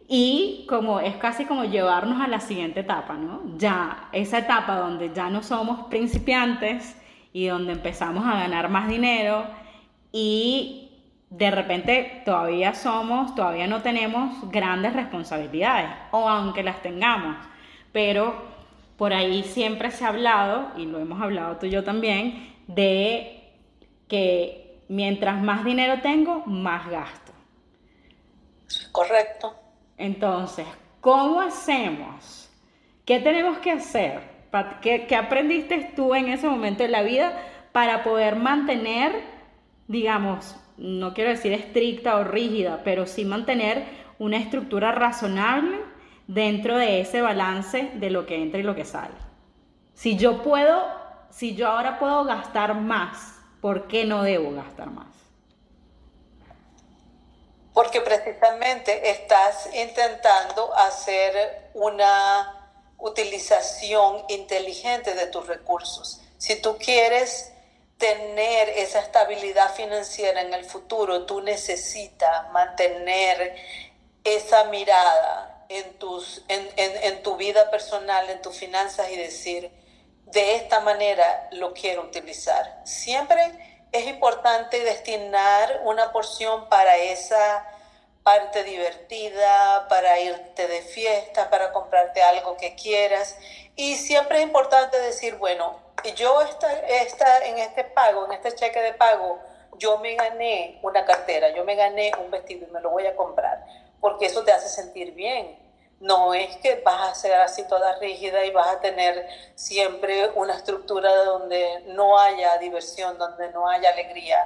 y 0.07 0.65
como 0.69 0.99
es 0.99 1.15
casi 1.17 1.45
como 1.45 1.63
llevarnos 1.63 2.21
a 2.21 2.27
la 2.27 2.39
siguiente 2.39 2.81
etapa, 2.81 3.13
¿no? 3.15 3.41
Ya, 3.57 4.09
esa 4.11 4.39
etapa 4.39 4.77
donde 4.77 5.11
ya 5.13 5.29
no 5.29 5.43
somos 5.43 5.87
principiantes, 5.87 6.95
y 7.35 7.47
donde 7.47 7.73
empezamos 7.73 8.25
a 8.25 8.37
ganar 8.37 8.69
más 8.69 8.87
dinero 8.87 9.45
y 10.13 10.89
de 11.29 11.51
repente 11.51 12.21
todavía 12.23 12.73
somos, 12.73 13.35
todavía 13.35 13.67
no 13.67 13.81
tenemos 13.81 14.49
grandes 14.51 14.93
responsabilidades, 14.93 15.89
o 16.11 16.29
aunque 16.29 16.63
las 16.63 16.81
tengamos, 16.81 17.35
pero 17.91 18.41
por 18.95 19.11
ahí 19.11 19.43
siempre 19.43 19.91
se 19.91 20.05
ha 20.05 20.07
hablado, 20.07 20.71
y 20.77 20.85
lo 20.85 20.97
hemos 20.97 21.21
hablado 21.21 21.57
tú 21.57 21.65
y 21.65 21.71
yo 21.71 21.83
también, 21.83 22.55
de 22.67 23.51
que 24.07 24.79
mientras 24.87 25.43
más 25.43 25.65
dinero 25.65 25.99
tengo, 26.01 26.45
más 26.45 26.89
gasto. 26.89 27.33
Correcto. 28.93 29.64
Entonces, 29.97 30.65
¿cómo 31.01 31.41
hacemos? 31.41 32.49
¿Qué 33.05 33.19
tenemos 33.19 33.59
que 33.59 33.71
hacer 33.71 34.35
¿Qué, 34.81 35.15
aprendiste 35.15 35.91
tú 35.95 36.15
en 36.15 36.29
ese 36.29 36.47
momento 36.47 36.83
de 36.83 36.89
la 36.89 37.03
vida 37.03 37.37
para 37.71 38.03
poder 38.03 38.37
mantener, 38.37 39.11
digamos, 39.87 40.55
no 40.77 41.13
quiero 41.13 41.31
decir 41.31 41.51
estricta 41.51 42.15
o 42.17 42.23
rígida, 42.23 42.81
pero 42.83 43.05
sí 43.05 43.25
mantener 43.25 43.83
una 44.17 44.37
estructura 44.37 44.91
razonable 44.91 45.77
dentro 46.27 46.77
de 46.77 47.01
ese 47.01 47.21
balance 47.21 47.91
de 47.95 48.09
lo 48.09 48.25
que 48.25 48.41
entra 48.41 48.59
y 48.59 48.63
lo 48.63 48.75
que 48.75 48.85
sale? 48.85 49.15
Si 49.93 50.17
yo 50.17 50.41
puedo, 50.41 50.83
si 51.29 51.55
yo 51.55 51.67
ahora 51.67 51.99
puedo 51.99 52.23
gastar 52.23 52.75
más, 52.75 53.41
¿por 53.59 53.87
qué 53.87 54.05
no 54.05 54.23
debo 54.23 54.53
gastar 54.53 54.89
más? 54.89 55.24
Porque 57.75 58.01
precisamente 58.01 59.11
estás 59.11 59.69
intentando 59.75 60.73
hacer 60.73 61.69
una 61.75 62.71
utilización 62.97 64.23
inteligente 64.29 65.13
de 65.13 65.27
tus 65.27 65.45
recursos. 65.45 66.21
Si 66.37 66.55
tú 66.55 66.77
quieres 66.77 67.51
tener 67.97 68.69
esa 68.69 68.99
estabilidad 68.99 69.75
financiera 69.75 70.41
en 70.41 70.53
el 70.53 70.63
futuro, 70.63 71.25
tú 71.25 71.41
necesitas 71.41 72.49
mantener 72.51 73.55
esa 74.23 74.63
mirada 74.65 75.65
en, 75.67 75.99
tus, 75.99 76.43
en, 76.47 76.67
en, 76.77 77.23
tu 77.23 77.35
vida 77.35 77.69
personal, 77.71 78.29
en 78.29 78.41
tus 78.41 78.55
finanzas 78.55 79.09
y 79.11 79.17
decir, 79.17 79.69
de 80.27 80.55
esta 80.55 80.79
manera 80.79 81.49
lo 81.51 81.73
quiero 81.73 82.03
utilizar. 82.03 82.81
Siempre 82.85 83.74
es 83.91 84.07
importante 84.07 84.79
destinar 84.83 85.81
una 85.83 86.11
porción 86.11 86.67
para 86.69 86.97
esa 86.97 87.65
parte 88.23 88.63
divertida, 88.63 89.87
para 89.87 90.19
irte 90.19 90.67
de 90.67 90.81
fiesta, 90.81 91.49
para 91.49 91.71
comprarte 91.71 92.21
algo 92.23 92.57
que 92.57 92.75
quieras. 92.75 93.37
Y 93.75 93.95
siempre 93.95 94.39
es 94.39 94.43
importante 94.43 94.99
decir, 94.99 95.35
bueno, 95.35 95.79
yo 96.15 96.41
esta, 96.41 96.71
esta, 96.73 97.45
en 97.45 97.59
este 97.59 97.83
pago, 97.83 98.25
en 98.25 98.33
este 98.33 98.53
cheque 98.55 98.81
de 98.81 98.93
pago, 98.93 99.39
yo 99.77 99.97
me 99.99 100.15
gané 100.15 100.79
una 100.81 101.05
cartera, 101.05 101.49
yo 101.49 101.63
me 101.65 101.75
gané 101.75 102.11
un 102.23 102.31
vestido 102.31 102.67
y 102.67 102.71
me 102.71 102.81
lo 102.81 102.89
voy 102.89 103.05
a 103.05 103.15
comprar, 103.15 103.63
porque 103.99 104.25
eso 104.27 104.43
te 104.43 104.51
hace 104.51 104.69
sentir 104.69 105.13
bien. 105.13 105.64
No 105.99 106.33
es 106.33 106.57
que 106.57 106.81
vas 106.81 107.09
a 107.11 107.15
ser 107.15 107.33
así 107.35 107.67
toda 107.67 107.97
rígida 107.99 108.43
y 108.45 108.51
vas 108.51 108.67
a 108.67 108.81
tener 108.81 109.27
siempre 109.55 110.29
una 110.35 110.55
estructura 110.55 111.23
donde 111.23 111.83
no 111.87 112.19
haya 112.19 112.57
diversión, 112.57 113.17
donde 113.17 113.49
no 113.51 113.67
haya 113.67 113.91
alegría. 113.91 114.37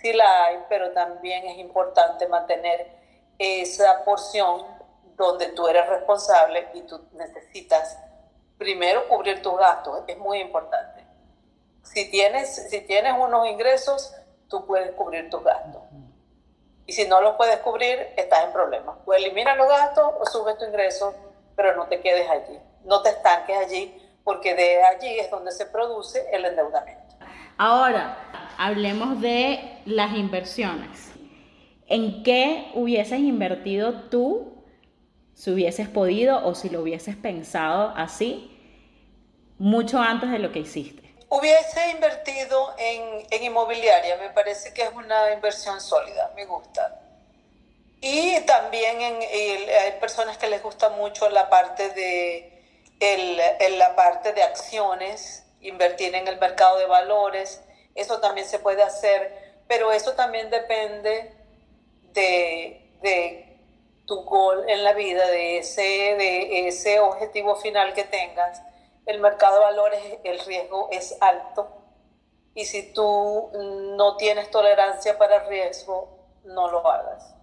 Sí 0.00 0.12
la 0.12 0.44
hay, 0.44 0.58
pero 0.68 0.92
también 0.92 1.46
es 1.46 1.58
importante 1.58 2.28
mantener 2.28 2.88
esa 3.38 4.04
porción 4.04 4.64
donde 5.16 5.48
tú 5.48 5.66
eres 5.66 5.88
responsable 5.88 6.68
y 6.74 6.82
tú 6.82 7.00
necesitas 7.12 7.98
primero 8.58 9.08
cubrir 9.08 9.42
tus 9.42 9.56
gastos, 9.56 10.04
es 10.06 10.18
muy 10.18 10.38
importante. 10.38 11.04
Si 11.82 12.10
tienes, 12.10 12.68
si 12.70 12.80
tienes 12.82 13.14
unos 13.18 13.46
ingresos, 13.48 14.14
tú 14.48 14.64
puedes 14.66 14.92
cubrir 14.92 15.28
tus 15.30 15.42
gastos. 15.42 15.82
Y 16.86 16.92
si 16.92 17.06
no 17.06 17.20
los 17.20 17.36
puedes 17.36 17.58
cubrir, 17.58 18.08
estás 18.16 18.44
en 18.44 18.52
problemas. 18.52 18.96
O 19.04 19.14
elimina 19.14 19.54
los 19.54 19.68
gastos 19.68 20.04
o 20.20 20.26
sube 20.26 20.54
tu 20.56 20.64
ingreso, 20.64 21.14
pero 21.56 21.76
no 21.76 21.86
te 21.86 22.00
quedes 22.00 22.28
allí. 22.28 22.58
No 22.84 23.02
te 23.02 23.10
estanques 23.10 23.56
allí, 23.56 23.94
porque 24.24 24.54
de 24.54 24.82
allí 24.82 25.18
es 25.18 25.30
donde 25.30 25.52
se 25.52 25.66
produce 25.66 26.24
el 26.32 26.44
endeudamiento. 26.44 27.02
Ahora, 27.58 28.16
hablemos 28.58 29.20
de 29.20 29.78
las 29.84 30.14
inversiones. 30.16 31.12
¿En 31.86 32.22
qué 32.22 32.70
hubieses 32.74 33.20
invertido 33.20 34.08
tú 34.08 34.64
si 35.34 35.50
hubieses 35.50 35.88
podido 35.88 36.44
o 36.44 36.54
si 36.54 36.70
lo 36.70 36.80
hubieses 36.80 37.16
pensado 37.16 37.92
así 37.96 38.50
mucho 39.58 40.00
antes 40.00 40.30
de 40.30 40.38
lo 40.38 40.52
que 40.52 40.60
hiciste? 40.60 41.01
Hubiese 41.34 41.88
invertido 41.88 42.74
en, 42.76 43.26
en 43.30 43.42
inmobiliaria, 43.42 44.18
me 44.18 44.28
parece 44.28 44.74
que 44.74 44.82
es 44.82 44.92
una 44.92 45.32
inversión 45.32 45.80
sólida, 45.80 46.30
me 46.36 46.44
gusta. 46.44 47.00
Y 48.02 48.38
también 48.40 49.00
en, 49.00 49.22
hay 49.22 49.92
personas 49.98 50.36
que 50.36 50.46
les 50.48 50.62
gusta 50.62 50.90
mucho 50.90 51.30
la 51.30 51.48
parte 51.48 51.88
de, 51.88 52.62
el, 53.00 53.78
la 53.78 53.96
parte 53.96 54.34
de 54.34 54.42
acciones 54.42 55.46
invertir 55.62 56.14
en 56.14 56.28
el 56.28 56.38
mercado 56.38 56.76
de 56.78 56.84
valores, 56.84 57.62
eso 57.94 58.20
también 58.20 58.46
se 58.46 58.58
puede 58.58 58.82
hacer, 58.82 59.62
pero 59.66 59.90
eso 59.90 60.12
también 60.12 60.50
depende 60.50 61.32
de, 62.12 62.90
de 63.00 63.58
tu 64.04 64.22
gol 64.24 64.68
en 64.68 64.84
la 64.84 64.92
vida, 64.92 65.26
de 65.28 65.56
ese, 65.56 65.80
de 65.80 66.68
ese 66.68 67.00
objetivo 67.00 67.56
final 67.56 67.94
que 67.94 68.04
tengas. 68.04 68.60
El 69.06 69.20
mercado 69.20 69.56
de 69.56 69.64
valores, 69.64 70.18
el 70.24 70.38
riesgo 70.40 70.88
es 70.90 71.16
alto 71.20 71.68
y 72.54 72.64
si 72.64 72.92
tú 72.92 73.50
no 73.96 74.16
tienes 74.16 74.50
tolerancia 74.50 75.18
para 75.18 75.36
el 75.36 75.48
riesgo, 75.48 76.18
no 76.44 76.70
lo 76.70 76.86
hagas. 76.86 77.34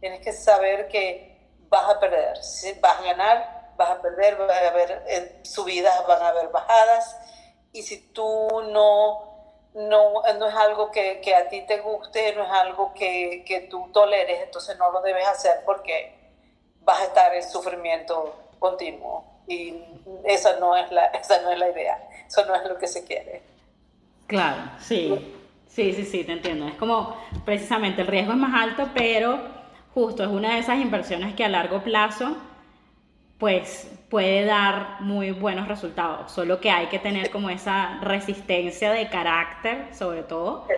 Tienes 0.00 0.20
que 0.20 0.32
saber 0.32 0.88
que 0.88 1.48
vas 1.68 1.88
a 1.88 2.00
perder, 2.00 2.38
vas 2.80 2.98
a 2.98 3.02
ganar, 3.02 3.72
vas 3.76 3.90
a 3.90 4.02
perder, 4.02 4.40
va 4.40 4.54
a 4.54 4.68
haber 4.68 5.40
subidas, 5.42 6.06
van 6.06 6.22
a 6.22 6.28
haber 6.28 6.48
bajadas 6.48 7.16
y 7.72 7.82
si 7.82 8.12
tú 8.12 8.48
no 8.70 9.32
no, 9.74 10.22
no 10.38 10.48
es 10.48 10.54
algo 10.54 10.90
que, 10.90 11.20
que, 11.20 11.34
a 11.34 11.48
ti 11.48 11.62
te 11.62 11.78
guste, 11.78 12.34
no 12.34 12.44
es 12.44 12.50
algo 12.50 12.92
que, 12.92 13.42
que, 13.46 13.62
tú 13.62 13.90
toleres, 13.92 14.42
entonces 14.42 14.76
no 14.76 14.90
lo 14.90 15.00
debes 15.00 15.26
hacer 15.26 15.62
porque 15.64 16.14
vas 16.80 17.00
a 17.00 17.04
estar 17.04 17.34
en 17.34 17.42
sufrimiento 17.42 18.34
continuo. 18.58 19.31
Y 19.46 19.74
esa 20.24 20.58
no 20.60 20.76
es 20.76 20.90
la, 20.90 21.04
esa 21.20 21.42
no 21.42 21.50
es 21.50 21.58
la 21.58 21.70
idea, 21.70 21.98
eso 22.26 22.44
no 22.46 22.54
es 22.54 22.64
lo 22.64 22.78
que 22.78 22.86
se 22.86 23.04
quiere. 23.04 23.42
Claro, 24.26 24.62
sí, 24.78 25.34
sí, 25.68 25.92
sí, 25.92 26.04
sí, 26.04 26.24
te 26.24 26.32
entiendo. 26.32 26.68
Es 26.68 26.74
como 26.74 27.16
precisamente 27.44 28.02
el 28.02 28.06
riesgo 28.06 28.32
es 28.32 28.38
más 28.38 28.62
alto, 28.62 28.88
pero 28.94 29.38
justo 29.94 30.22
es 30.22 30.28
una 30.28 30.54
de 30.54 30.60
esas 30.60 30.78
inversiones 30.78 31.34
que 31.34 31.44
a 31.44 31.48
largo 31.48 31.82
plazo 31.82 32.36
pues 33.38 33.90
puede 34.08 34.44
dar 34.44 35.00
muy 35.00 35.32
buenos 35.32 35.66
resultados. 35.66 36.30
Solo 36.30 36.60
que 36.60 36.70
hay 36.70 36.86
que 36.86 37.00
tener 37.00 37.30
como 37.30 37.50
esa 37.50 37.98
resistencia 38.00 38.92
de 38.92 39.08
carácter, 39.08 39.92
sobre 39.92 40.22
todo, 40.22 40.68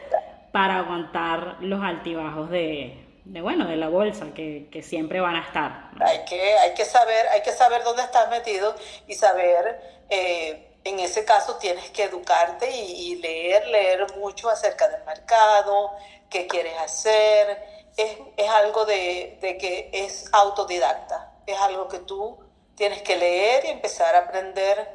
para 0.51 0.79
aguantar 0.79 1.59
los 1.61 1.83
altibajos 1.83 2.49
de, 2.49 3.04
de 3.25 3.41
bueno, 3.41 3.67
de 3.67 3.77
la 3.77 3.89
bolsa, 3.89 4.27
que, 4.35 4.69
que, 4.71 4.83
siempre 4.83 5.21
van 5.21 5.37
a 5.37 5.43
estar. 5.43 5.91
Hay, 6.01 6.25
que, 6.25 6.59
hay, 6.59 6.75
que 6.75 6.85
saber, 6.85 7.29
hay 7.29 7.43
que 7.43 7.53
saber 7.53 7.83
dónde 7.85 8.03
estás 8.03 8.29
metido 8.31 8.75
y 9.07 9.15
saber, 9.15 9.81
eh, 10.11 10.77
en 10.85 11.01
ese 11.01 11.25
caso 11.25 11.57
tienes 11.57 11.91
que 11.91 12.05
educarte 12.05 12.71
y, 12.71 13.13
y, 13.13 13.17
leer, 13.17 13.67
leer 13.69 14.07
mucho 14.19 14.51
acerca 14.51 14.89
del 14.89 15.05
mercado, 15.05 15.93
qué 16.29 16.47
quieres 16.47 16.79
hacer. 16.79 17.65
Es, 17.97 18.19
es 18.37 18.51
algo 18.51 18.85
de, 18.85 19.39
de 19.41 19.57
que 19.57 19.91
es 19.93 20.29
autodidacta, 20.33 21.33
es 21.47 21.59
algo 21.61 21.89
que 21.89 22.01
tú 22.01 22.39
Tienes 22.77 23.03
que 23.03 23.17
leer 23.17 23.65
y 23.67 23.69
empezar 23.69 24.15
a 24.17 24.19
aprender 24.19 24.89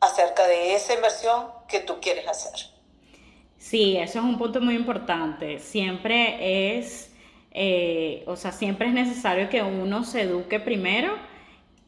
acerca 0.00 0.46
de 0.46 0.74
esa 0.74 0.94
inversión 0.94 1.48
que 1.68 1.80
tú 1.80 2.00
quieres 2.00 2.26
hacer. 2.26 2.70
Sí, 3.58 3.98
eso 3.98 4.20
es 4.20 4.24
un 4.24 4.38
punto 4.38 4.60
muy 4.60 4.74
importante. 4.74 5.58
Siempre 5.58 6.78
es, 6.78 7.07
eh, 7.60 8.22
o 8.26 8.36
sea, 8.36 8.52
siempre 8.52 8.86
es 8.86 8.94
necesario 8.94 9.48
que 9.48 9.62
uno 9.62 10.04
se 10.04 10.22
eduque 10.22 10.60
primero 10.60 11.12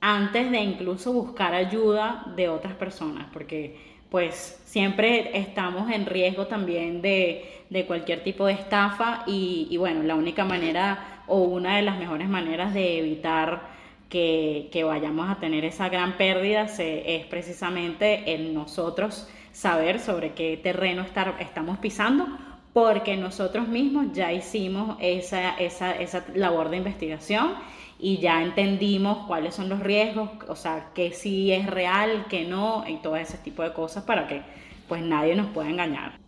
antes 0.00 0.50
de 0.50 0.58
incluso 0.58 1.12
buscar 1.12 1.54
ayuda 1.54 2.24
de 2.34 2.48
otras 2.48 2.74
personas, 2.74 3.28
porque 3.32 3.76
pues 4.10 4.60
siempre 4.64 5.38
estamos 5.38 5.90
en 5.92 6.06
riesgo 6.06 6.48
también 6.48 7.02
de, 7.02 7.64
de 7.70 7.86
cualquier 7.86 8.24
tipo 8.24 8.46
de 8.46 8.54
estafa 8.54 9.22
y, 9.26 9.68
y 9.70 9.76
bueno, 9.76 10.02
la 10.02 10.16
única 10.16 10.44
manera 10.44 11.22
o 11.28 11.38
una 11.42 11.76
de 11.76 11.82
las 11.82 11.98
mejores 11.98 12.28
maneras 12.28 12.74
de 12.74 12.98
evitar 12.98 13.70
que, 14.10 14.82
vayamos 14.84 15.30
a 15.30 15.36
tener 15.36 15.64
esa 15.64 15.88
gran 15.88 16.16
pérdida 16.16 16.64
es 16.64 17.26
precisamente 17.26 18.34
el 18.34 18.52
nosotros 18.52 19.28
saber 19.52 20.00
sobre 20.00 20.32
qué 20.32 20.58
terreno 20.60 21.06
estamos 21.38 21.78
pisando, 21.78 22.26
porque 22.72 23.16
nosotros 23.16 23.68
mismos 23.68 24.12
ya 24.12 24.32
hicimos 24.32 24.96
esa, 25.00 25.58
esa, 25.58 25.92
esa 25.92 26.24
labor 26.34 26.70
de 26.70 26.76
investigación 26.76 27.54
y 27.98 28.18
ya 28.18 28.42
entendimos 28.42 29.26
cuáles 29.26 29.54
son 29.54 29.68
los 29.68 29.80
riesgos, 29.80 30.30
o 30.48 30.56
sea, 30.56 30.90
qué 30.94 31.12
sí 31.12 31.52
es 31.52 31.66
real, 31.66 32.26
qué 32.28 32.44
no, 32.44 32.84
y 32.88 32.96
todo 32.96 33.16
ese 33.16 33.38
tipo 33.38 33.62
de 33.62 33.72
cosas 33.72 34.04
para 34.04 34.26
que 34.26 34.42
pues 34.88 35.02
nadie 35.02 35.34
nos 35.34 35.48
pueda 35.48 35.68
engañar. 35.68 36.18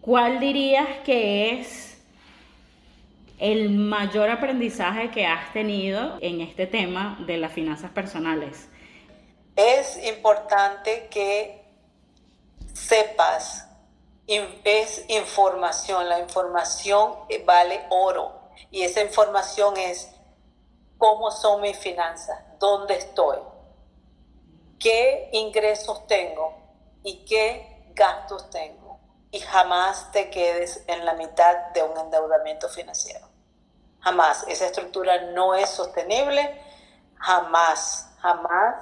¿Cuál 0.00 0.40
dirías 0.40 0.88
que 1.04 1.60
es 1.60 2.02
el 3.38 3.70
mayor 3.70 4.30
aprendizaje 4.30 5.10
que 5.10 5.26
has 5.26 5.52
tenido 5.52 6.18
en 6.20 6.40
este 6.40 6.66
tema 6.66 7.18
de 7.26 7.38
las 7.38 7.52
finanzas 7.52 7.90
personales? 7.90 8.68
Es 9.56 10.00
importante 10.06 11.08
que 11.10 11.60
sepas, 12.72 13.68
es 14.26 15.04
información, 15.08 16.08
la 16.08 16.20
información 16.20 17.14
vale 17.44 17.86
oro 17.90 18.50
y 18.70 18.82
esa 18.82 19.02
información 19.02 19.76
es 19.76 20.10
cómo 20.98 21.30
son 21.30 21.60
mis 21.60 21.76
finanzas, 21.78 22.38
dónde 22.58 22.96
estoy, 22.96 23.38
qué 24.78 25.30
ingresos 25.32 26.06
tengo 26.06 26.56
y 27.02 27.24
qué 27.24 27.90
gastos 27.94 28.48
tengo. 28.50 29.00
Y 29.30 29.40
jamás 29.40 30.12
te 30.12 30.28
quedes 30.28 30.84
en 30.86 31.06
la 31.06 31.14
mitad 31.14 31.70
de 31.72 31.82
un 31.82 31.96
endeudamiento 31.96 32.68
financiero. 32.68 33.26
Jamás. 34.00 34.44
Esa 34.48 34.66
estructura 34.66 35.22
no 35.32 35.54
es 35.54 35.70
sostenible. 35.70 36.60
Jamás, 37.16 38.10
jamás 38.20 38.74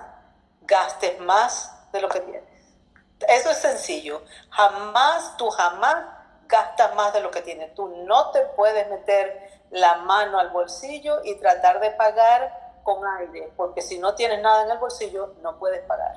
gastes 0.62 1.20
más 1.20 1.92
de 1.92 2.00
lo 2.00 2.08
que 2.08 2.20
tienes. 2.20 2.49
Eso 3.28 3.50
es 3.50 3.58
sencillo. 3.58 4.22
Jamás, 4.50 5.36
tú 5.36 5.50
jamás 5.50 6.04
gastas 6.46 6.94
más 6.94 7.12
de 7.12 7.20
lo 7.20 7.30
que 7.30 7.42
tienes. 7.42 7.74
Tú 7.74 7.88
no 8.06 8.30
te 8.30 8.40
puedes 8.56 8.88
meter 8.88 9.62
la 9.70 9.96
mano 9.96 10.38
al 10.38 10.50
bolsillo 10.50 11.20
y 11.24 11.36
tratar 11.36 11.80
de 11.80 11.90
pagar 11.92 12.80
con 12.82 13.06
aire, 13.18 13.52
porque 13.56 13.82
si 13.82 13.98
no 13.98 14.14
tienes 14.14 14.40
nada 14.40 14.64
en 14.64 14.70
el 14.70 14.78
bolsillo, 14.78 15.34
no 15.42 15.58
puedes 15.58 15.82
pagar. 15.82 16.14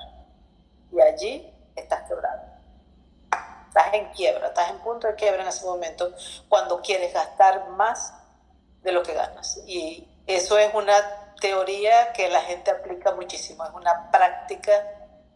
Y 0.90 1.00
allí 1.00 1.54
estás 1.76 2.08
quebrado. 2.08 2.42
Estás 3.68 3.94
en 3.94 4.06
quiebra, 4.12 4.48
estás 4.48 4.70
en 4.70 4.78
punto 4.78 5.06
de 5.06 5.14
quiebra 5.14 5.42
en 5.42 5.48
ese 5.48 5.64
momento 5.64 6.12
cuando 6.48 6.80
quieres 6.80 7.12
gastar 7.12 7.68
más 7.70 8.14
de 8.82 8.92
lo 8.92 9.02
que 9.02 9.14
ganas. 9.14 9.60
Y 9.66 10.08
eso 10.26 10.58
es 10.58 10.72
una 10.74 10.94
teoría 11.40 12.12
que 12.12 12.28
la 12.28 12.40
gente 12.40 12.70
aplica 12.70 13.12
muchísimo, 13.12 13.64
es 13.64 13.72
una 13.72 14.10
práctica 14.10 14.72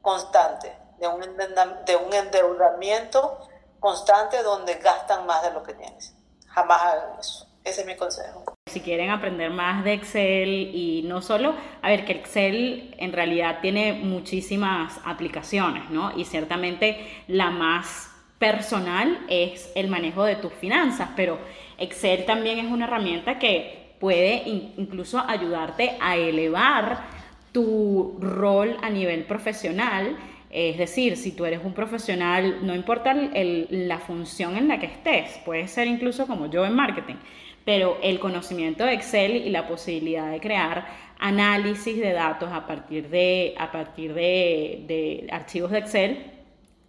constante 0.01 0.88
de 1.01 1.09
un, 1.09 1.21
de 1.21 1.97
un 1.97 2.13
endeudamiento 2.13 3.39
constante 3.81 4.43
donde 4.43 4.75
gastan 4.75 5.27
más 5.27 5.43
de 5.43 5.53
lo 5.53 5.63
que 5.63 5.75
tienes. 5.75 6.15
Jamás 6.49 6.83
hagan 6.83 7.19
eso. 7.21 7.47
Ese 7.65 7.83
es 7.83 7.87
mi 7.87 7.97
consejo. 7.97 8.45
Si 8.67 8.81
quieren 8.81 9.11
aprender 9.11 9.51
más 9.51 9.85
de 9.85 9.95
Excel 9.95 10.71
y 10.75 11.03
no 11.05 11.21
solo, 11.23 11.55
a 11.83 11.89
ver, 11.89 12.05
que 12.05 12.13
Excel 12.13 12.95
en 12.99 13.13
realidad 13.13 13.59
tiene 13.61 13.93
muchísimas 13.93 14.99
aplicaciones, 15.05 15.91
¿no? 15.91 16.17
Y 16.17 16.25
ciertamente 16.25 17.07
la 17.27 17.51
más 17.51 18.11
personal 18.39 19.25
es 19.29 19.71
el 19.75 19.89
manejo 19.89 20.25
de 20.25 20.37
tus 20.37 20.53
finanzas, 20.53 21.11
pero 21.17 21.39
Excel 21.77 22.25
también 22.25 22.59
es 22.59 22.71
una 22.71 22.87
herramienta 22.87 23.39
que 23.39 23.97
puede 24.01 24.43
incluso 24.47 25.19
ayudarte 25.19 25.97
a 26.01 26.17
elevar 26.17 27.05
tu 27.53 28.17
rol 28.21 28.77
a 28.83 28.91
nivel 28.91 29.25
profesional. 29.25 30.17
Es 30.51 30.79
decir, 30.79 31.17
si 31.17 31.33
tú 31.33 31.45
eres 31.45 31.61
un 31.63 31.75
profesional, 31.75 32.67
no 32.67 32.75
importa 32.75 33.15
la 33.15 33.99
función 33.99 34.57
en 34.57 34.69
la 34.69 34.79
que 34.79 34.87
estés, 34.87 35.39
puede 35.45 35.69
ser 35.69 35.87
incluso 35.87 36.27
como 36.27 36.47
yo 36.47 36.65
en 36.65 36.75
marketing, 36.75 37.17
pero 37.65 37.99
el 38.03 38.19
conocimiento 38.19 38.85
de 38.85 38.95
Excel 38.95 39.37
y 39.37 39.51
la 39.51 39.69
posibilidad 39.69 40.31
de 40.31 40.41
crear 40.41 40.87
análisis 41.19 41.99
de 41.99 42.13
datos 42.13 42.51
a 42.53 42.67
partir 42.67 43.09
de, 43.09 43.55
a 43.59 43.71
partir 43.71 44.15
de 44.15 45.27
archivos 45.31 45.71
de 45.71 45.79
Excel 45.79 46.39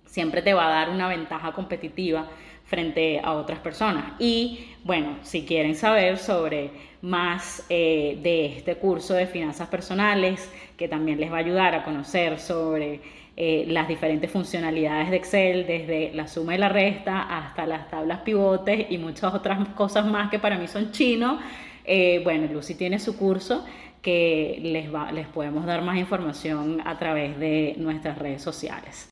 siempre 0.10 0.41
te 0.41 0.54
va 0.54 0.67
a 0.67 0.69
dar 0.69 0.89
una 0.89 1.08
ventaja 1.08 1.52
competitiva 1.52 2.28
frente 2.65 3.19
a 3.24 3.34
otras 3.34 3.60
personas. 3.60 4.13
Y 4.19 4.67
bueno, 4.84 5.17
si 5.24 5.45
quieren 5.45 5.76
saber 5.76 6.17
sobre 6.17 6.72
más 7.02 7.65
eh, 7.69 8.19
de 8.22 8.58
este 8.58 8.76
curso 8.76 9.13
de 9.13 9.26
finanzas 9.26 9.67
personales, 9.69 10.52
que 10.78 10.88
también 10.88 11.19
les 11.19 11.32
va 11.32 11.38
a 11.38 11.39
ayudar 11.39 11.74
a 11.74 11.84
conocer 11.84 12.39
sobre 12.39 13.02
eh, 13.41 13.63
las 13.69 13.88
diferentes 13.88 14.30
funcionalidades 14.30 15.12
de 15.12 15.15
Excel, 15.15 15.65
desde 15.65 16.12
la 16.13 16.28
suma 16.28 16.56
y 16.56 16.58
la 16.58 16.67
resta 16.67 17.21
hasta 17.21 17.65
las 17.65 17.89
tablas 17.89 18.19
pivotes 18.19 18.88
y 18.89 18.97
muchas 18.97 19.34
otras 19.34 19.65
cosas 19.69 20.06
más 20.06 20.30
que 20.30 20.39
para 20.39 20.58
mí 20.58 20.67
son 20.67 20.91
chinos, 20.91 21.39
eh, 21.86 22.19
bueno, 22.21 22.52
Lucy 22.52 22.75
tiene 22.75 22.99
su 22.99 23.15
curso 23.17 23.63
que 24.02 24.60
les, 24.62 24.93
va, 24.93 25.13
les 25.13 25.25
podemos 25.28 25.65
dar 25.65 25.82
más 25.84 25.97
información 25.97 26.82
a 26.84 26.99
través 26.99 27.39
de 27.39 27.75
nuestras 27.78 28.17
redes 28.17 28.41
sociales. 28.41 29.08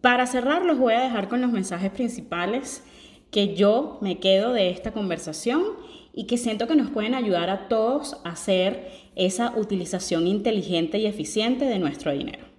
Para 0.00 0.26
cerrar, 0.26 0.64
los 0.64 0.78
voy 0.78 0.94
a 0.94 1.00
dejar 1.00 1.28
con 1.28 1.40
los 1.40 1.50
mensajes 1.50 1.90
principales 1.90 2.84
que 3.32 3.56
yo 3.56 3.98
me 4.00 4.20
quedo 4.20 4.52
de 4.52 4.70
esta 4.70 4.92
conversación 4.92 5.64
y 6.12 6.28
que 6.28 6.38
siento 6.38 6.68
que 6.68 6.76
nos 6.76 6.90
pueden 6.90 7.14
ayudar 7.14 7.50
a 7.50 7.66
todos 7.66 8.20
a 8.24 8.28
hacer 8.28 8.92
esa 9.16 9.54
utilización 9.56 10.28
inteligente 10.28 10.98
y 10.98 11.06
eficiente 11.06 11.64
de 11.64 11.80
nuestro 11.80 12.12
dinero. 12.12 12.53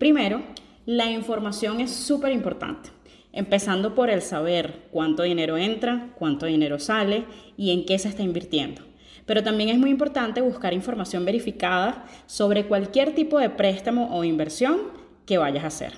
Primero, 0.00 0.40
La 0.86 1.10
información 1.10 1.78
es 1.80 1.90
súper 1.90 2.32
importante, 2.32 2.88
empezando 3.34 3.94
por 3.94 4.08
el 4.08 4.22
saber 4.22 4.86
cuánto 4.90 5.24
dinero 5.24 5.58
entra, 5.58 6.08
cuánto 6.18 6.46
dinero 6.46 6.78
sale 6.78 7.26
y 7.58 7.70
en 7.72 7.84
qué 7.84 7.98
se 7.98 8.08
está 8.08 8.22
invirtiendo. 8.22 8.80
Pero 9.26 9.42
también 9.42 9.68
es 9.68 9.78
muy 9.78 9.90
importante 9.90 10.40
buscar 10.40 10.72
información 10.72 11.26
verificada 11.26 12.06
sobre 12.24 12.64
cualquier 12.64 13.14
tipo 13.14 13.38
de 13.38 13.50
préstamo 13.50 14.16
o 14.16 14.24
inversión 14.24 14.78
que 15.26 15.36
vayas 15.36 15.64
a 15.64 15.66
hacer. 15.66 15.92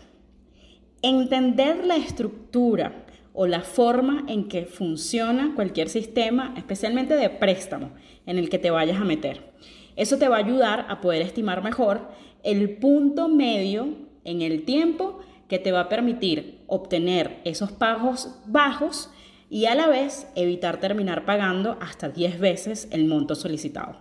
Entender 1.01 1.87
la 1.87 1.95
estructura 1.97 3.05
o 3.33 3.47
la 3.47 3.61
forma 3.61 4.25
en 4.27 4.49
que 4.49 4.67
funciona 4.67 5.53
cualquier 5.55 5.89
sistema, 5.89 6.55
especialmente 6.57 7.15
de 7.15 7.31
préstamo, 7.31 7.93
en 8.27 8.37
el 8.37 8.51
que 8.51 8.59
te 8.59 8.73
vayas 8.73 9.01
a 9.01 9.05
meter. 9.05 9.53
Eso 9.95 10.19
te 10.19 10.29
va 10.29 10.37
a 10.37 10.41
ayudar 10.41 10.87
a 10.89 11.01
poder 11.01 11.23
estimar 11.23 11.63
mejor 11.63 12.09
el 12.43 12.77
punto 12.79 13.29
medio 13.29 13.89
en 14.25 14.43
el 14.43 14.65
tiempo 14.65 15.21
que 15.49 15.59
te 15.59 15.73
va 15.73 15.81
a 15.81 15.89
permitir 15.89 16.61
obtener 16.67 17.41
esos 17.45 17.73
pagos 17.73 18.35
bajos 18.47 19.11
y 19.51 19.67
a 19.67 19.75
la 19.75 19.87
vez 19.87 20.27
evitar 20.35 20.81
terminar 20.81 21.27
pagando 21.27 21.77
hasta 21.81 22.09
10 22.09 22.41
veces 22.41 22.89
el 22.91 23.05
monto 23.05 23.35
solicitado. 23.35 23.99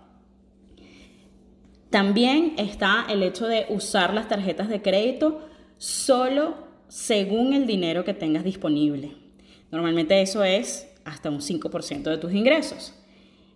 También 1.90 2.54
está 2.58 3.06
el 3.10 3.22
hecho 3.22 3.48
de 3.48 3.66
usar 3.68 4.14
las 4.14 4.30
tarjetas 4.30 4.70
de 4.70 4.82
crédito 4.82 5.50
solo 5.78 6.56
según 6.88 7.54
el 7.54 7.68
dinero 7.68 8.06
que 8.06 8.14
tengas 8.14 8.46
disponible. 8.46 9.12
Normalmente 9.72 10.22
eso 10.22 10.44
es 10.44 10.90
hasta 11.04 11.30
un 11.30 11.40
5% 11.40 12.04
de 12.04 12.18
tus 12.18 12.34
ingresos. 12.34 12.94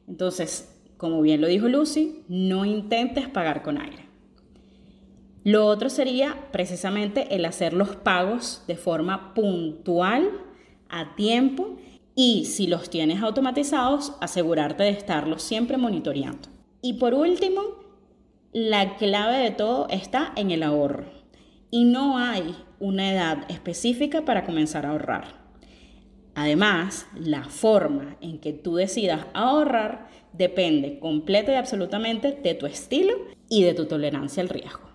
Entonces, 0.08 0.76
como 0.98 1.21
bien 1.21 1.39
lo 1.39 1.48
dijo 1.48 1.69
Lucy, 1.69 2.24
no 2.28 2.65
intentes 2.65 3.30
pagar 3.30 3.63
con 3.63 3.80
aire. 3.80 4.05
Lo 5.45 5.67
otro 5.67 5.91
sería 5.91 6.36
precisamente 6.51 7.36
el 7.36 7.45
hacer 7.45 7.73
los 7.73 7.95
pagos 7.95 8.63
de 8.65 8.75
forma 8.75 9.36
puntual, 9.36 10.27
a 10.89 11.15
tiempo, 11.15 11.77
y 12.15 12.45
si 12.45 12.65
los 12.65 12.89
tienes 12.89 13.21
automatizados, 13.21 14.13
asegurarte 14.21 14.81
de 14.81 14.89
estarlos 14.89 15.43
siempre 15.43 15.77
monitoreando. 15.77 16.49
Y 16.81 16.93
por 16.93 17.13
último, 17.13 17.62
la 18.53 18.97
clave 18.97 19.38
de 19.38 19.51
todo 19.51 19.88
está 19.89 20.34
en 20.36 20.49
el 20.49 20.63
ahorro. 20.63 21.05
Y 21.69 21.84
no 21.84 22.17
hay 22.17 22.55
una 22.79 23.12
edad 23.12 23.45
específica 23.47 24.25
para 24.25 24.45
comenzar 24.45 24.88
a 24.88 24.89
ahorrar. 24.89 25.45
Además, 26.34 27.05
la 27.15 27.43
forma 27.43 28.17
en 28.19 28.39
que 28.39 28.51
tú 28.51 28.77
decidas 28.77 29.27
ahorrar 29.36 30.08
depende 30.34 30.97
completa 30.97 31.51
y 31.51 31.55
absolutamente 31.55 32.31
de 32.31 32.55
tu 32.55 32.65
estilo 32.65 33.13
y 33.47 33.62
de 33.62 33.75
tu 33.75 33.86
tolerancia 33.86 34.41
al 34.41 34.49
riesgo. 34.49 34.94